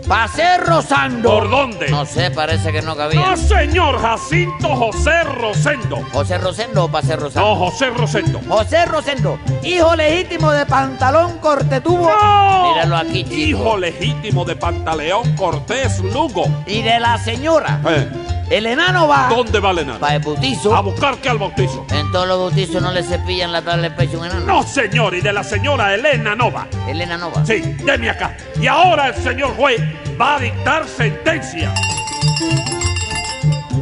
Pasé 0.07 0.57
rozando. 0.57 1.29
¿Por 1.29 1.49
dónde? 1.49 1.89
No 1.89 2.05
sé, 2.05 2.31
parece 2.31 2.71
que 2.71 2.81
no 2.81 2.95
cabía. 2.95 3.19
No, 3.21 3.37
señor, 3.37 3.99
Jacinto 4.01 4.75
José 4.75 5.23
Rosendo. 5.23 5.97
José 6.11 6.37
Rosendo 6.37 6.85
o 6.85 6.87
Pasé 6.91 7.15
Rosando. 7.15 7.49
No, 7.49 7.55
José 7.55 7.89
Rosendo. 7.91 8.41
José 8.49 8.85
Rosendo, 8.85 9.39
hijo 9.63 9.95
legítimo 9.95 10.51
de 10.51 10.65
Pantalón 10.65 11.37
Cortetubo 11.37 12.09
¡No! 12.09 12.73
Míralo 12.73 12.97
aquí, 12.97 13.23
chico. 13.23 13.35
Hijo 13.59 13.77
legítimo 13.77 14.43
de 14.45 14.55
Pantaleón 14.55 15.35
Cortés 15.35 15.99
Lugo. 15.99 16.45
y 16.65 16.81
de 16.81 16.99
la 16.99 17.17
señora. 17.17 17.79
Eh, 17.87 18.09
El 18.51 18.65
enano 18.65 19.07
va 19.07 19.29
¿Dónde 19.29 19.61
va 19.61 19.71
Lenaro? 19.71 19.99
Para 19.99 20.15
el 20.15 20.21
bautizo. 20.21 20.75
A 20.75 20.81
buscar 20.81 21.15
que 21.19 21.29
al 21.29 21.37
bautizo. 21.37 21.85
En 21.89 22.11
todos 22.11 22.27
los 22.27 22.37
bautizos 22.37 22.81
no 22.81 22.91
le 22.91 23.01
cepillan 23.01 23.53
la 23.53 23.61
tabla 23.61 23.83
del 23.83 23.95
pecho 23.95 24.17
a 24.17 24.19
un 24.19 24.25
enano. 24.25 24.45
No, 24.45 24.63
señor, 24.63 25.15
y 25.15 25.21
de 25.21 25.31
la 25.31 25.41
señora 25.41 25.95
Elena 25.95 26.35
Nova. 26.35 26.67
Elena 26.85 27.17
Nova. 27.17 27.45
Sí, 27.45 27.61
deme 27.85 28.09
acá. 28.09 28.35
Y 28.59 28.67
ahora 28.67 29.07
el 29.07 29.15
señor 29.15 29.55
juez 29.55 29.81
va 30.19 30.35
a 30.35 30.39
dictar 30.39 30.85
sentencia. 30.85 31.73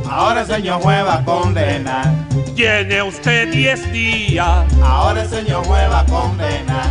Ahora 0.08 0.42
el 0.42 0.48
señor 0.48 0.82
juez 0.84 1.04
va 1.04 1.16
a 1.16 1.26
condenar. 1.26 2.14
Tiene 2.56 3.02
usted 3.02 3.52
10 3.52 3.92
días. 3.92 4.66
Ahora 4.84 5.24
el 5.24 5.30
señor 5.30 5.66
juez 5.66 5.90
va 5.90 6.02
a 6.02 6.06
condenar. 6.06 6.86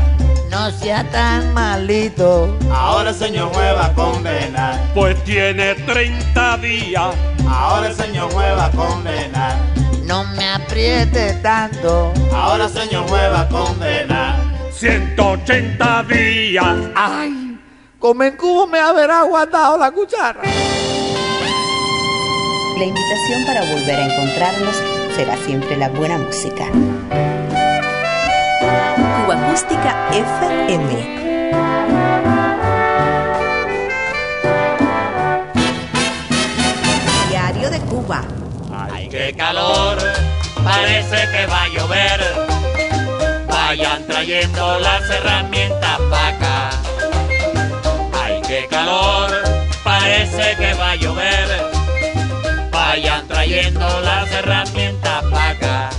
No 0.51 0.73
sea 0.73 1.05
tan 1.11 1.55
malito. 1.55 2.59
Ahora 2.73 3.11
el 3.11 3.17
señor 3.17 3.55
juez 3.55 3.73
va 3.73 3.87
a 3.87 3.93
condenar. 3.93 4.81
Pues 4.95 5.23
tiene 5.23 5.77
30 5.77 6.57
días. 6.57 7.15
Ahora 7.49 7.89
el 7.89 7.95
señor 7.95 8.33
juez 8.33 8.57
va 8.57 8.67
a 8.67 8.71
condenar. 8.71 9.57
No 10.05 10.25
me 10.25 10.49
apriete 10.49 11.35
tanto. 11.43 12.13
Ahora 12.35 12.65
el 12.67 12.71
señor 12.71 13.09
juez 13.09 13.33
va 13.33 13.41
a 13.43 13.49
condenar. 13.49 14.37
180 14.73 16.03
días. 16.05 16.77
Ay, 16.95 17.59
como 17.99 18.23
en 18.23 18.37
cubo 18.37 18.67
me 18.67 18.79
habrá 18.79 19.21
aguantado 19.21 19.77
la 19.77 19.91
cuchara. 19.91 20.41
La 22.79 22.85
invitación 22.85 23.45
para 23.45 23.61
volver 23.73 23.99
a 23.99 24.05
encontrarnos 24.05 24.77
será 25.17 25.37
siempre 25.39 25.77
la 25.77 25.89
buena 25.89 26.17
música. 26.17 26.67
Cuba 29.17 29.35
Acústica 29.35 30.09
FM. 30.13 31.28
Calor, 39.37 39.99
parece 40.65 41.17
que 41.31 41.47
va 41.47 41.65
a 41.65 41.69
llover. 41.69 42.21
Vayan 43.47 44.07
trayendo 44.07 44.79
las 44.79 45.03
herramientas 45.11 46.01
para. 46.11 46.71
Ay, 48.15 48.41
qué 48.49 48.67
calor, 48.69 49.31
parece 49.85 50.57
que 50.57 50.73
va 50.75 50.93
a 50.93 50.97
llover. 50.97 51.71
Vayan 52.73 53.29
trayendo 53.29 54.01
las 54.01 54.31
herramientas 54.31 55.23
para. 55.31 55.91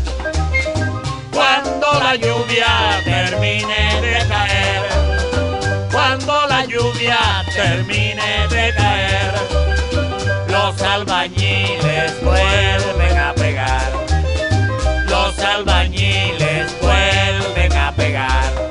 Cuando 1.32 2.00
la 2.00 2.16
lluvia 2.16 3.02
termine 3.04 4.02
de 4.02 4.28
caer, 4.28 4.84
cuando 5.92 6.48
la 6.48 6.66
lluvia 6.66 7.46
termine 7.54 8.48
de 8.50 8.74
caer, 8.74 9.79
los 10.70 10.82
albañiles 10.84 12.24
vuelven 12.24 13.18
a 13.18 13.34
pegar. 13.34 13.92
Los 15.08 15.40
albañiles 15.40 16.76
vuelven 16.80 17.74
a 17.74 17.92
pegar. 17.96 18.69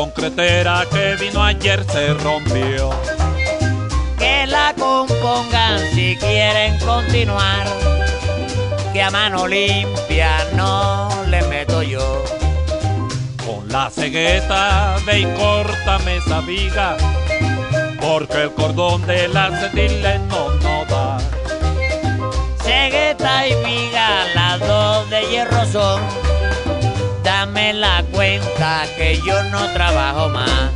Concretera 0.00 0.86
que 0.90 1.14
vino 1.16 1.44
ayer 1.44 1.84
se 1.84 2.14
rompió. 2.14 2.88
Que 4.18 4.46
la 4.46 4.74
compongan 4.78 5.78
si 5.92 6.16
quieren 6.16 6.78
continuar. 6.78 7.66
Que 8.94 9.02
a 9.02 9.10
mano 9.10 9.46
limpia 9.46 10.30
no 10.54 11.10
le 11.28 11.42
meto 11.42 11.82
yo. 11.82 12.24
Con 13.44 13.68
la 13.68 13.90
cegueta 13.90 14.96
ve 15.04 15.20
y 15.20 15.26
córtame 15.38 16.16
esa 16.16 16.40
viga, 16.40 16.96
porque 18.00 18.44
el 18.44 18.52
cordón 18.52 19.06
de 19.06 19.28
la 19.28 19.50
cetile 19.50 20.18
no 20.30 20.48
no 20.64 20.84
da. 20.86 21.18
Cegueta 22.64 23.46
y 23.46 23.54
viga, 23.64 24.24
las 24.34 24.60
dos 24.60 25.10
de 25.10 25.20
hierro 25.28 25.66
son. 25.66 26.29
Dame 27.30 27.72
la 27.72 28.02
cuenta 28.10 28.86
que 28.96 29.16
yo 29.24 29.40
no 29.52 29.72
trabajo 29.72 30.28
más. 30.30 30.72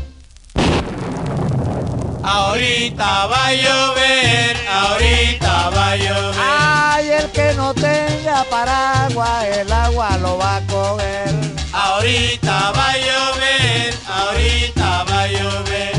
Ahorita 2.22 3.26
va 3.26 3.46
a 3.46 3.52
llover, 3.52 4.56
ahorita 4.70 5.70
va 5.70 5.90
a 5.90 5.96
llover. 5.96 6.40
Ay, 6.40 7.10
el 7.10 7.28
que 7.32 7.54
no 7.54 7.74
tenga 7.74 8.44
paraguas, 8.48 9.44
el 9.46 9.72
agua 9.72 10.16
lo 10.18 10.38
va 10.38 10.58
a 10.58 10.60
coger. 10.68 11.34
Ahorita 11.72 12.70
va 12.70 12.90
a 12.92 12.98
llover, 12.98 13.94
ahorita 14.06 15.04
va 15.10 15.22
a 15.22 15.26
llover. 15.26 15.93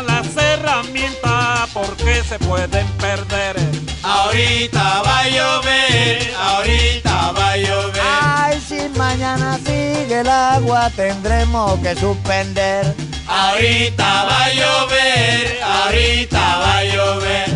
Las 0.00 0.34
herramientas 0.36 1.68
porque 1.74 2.24
se 2.24 2.38
pueden 2.38 2.86
perder. 2.96 3.56
Ahorita 4.02 5.02
va 5.02 5.18
a 5.20 5.28
llover, 5.28 6.34
ahorita 6.34 7.32
va 7.32 7.50
a 7.50 7.56
llover. 7.58 8.02
Ay, 8.02 8.60
si 8.66 8.88
mañana 8.98 9.58
sigue 9.58 10.20
el 10.20 10.28
agua, 10.30 10.90
tendremos 10.96 11.78
que 11.80 11.94
suspender. 11.94 12.94
Ahorita 13.28 14.24
va 14.24 14.44
a 14.44 14.52
llover, 14.54 15.60
ahorita 15.62 16.56
va 16.58 16.78
a 16.78 16.84
llover. 16.84 17.50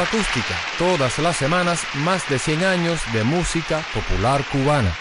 Acústica, 0.00 0.54
todas 0.78 1.18
las 1.18 1.36
semanas 1.36 1.82
más 1.96 2.26
de 2.30 2.38
100 2.38 2.64
años 2.64 3.00
de 3.12 3.22
música 3.22 3.84
popular 3.92 4.42
cubana. 4.50 4.96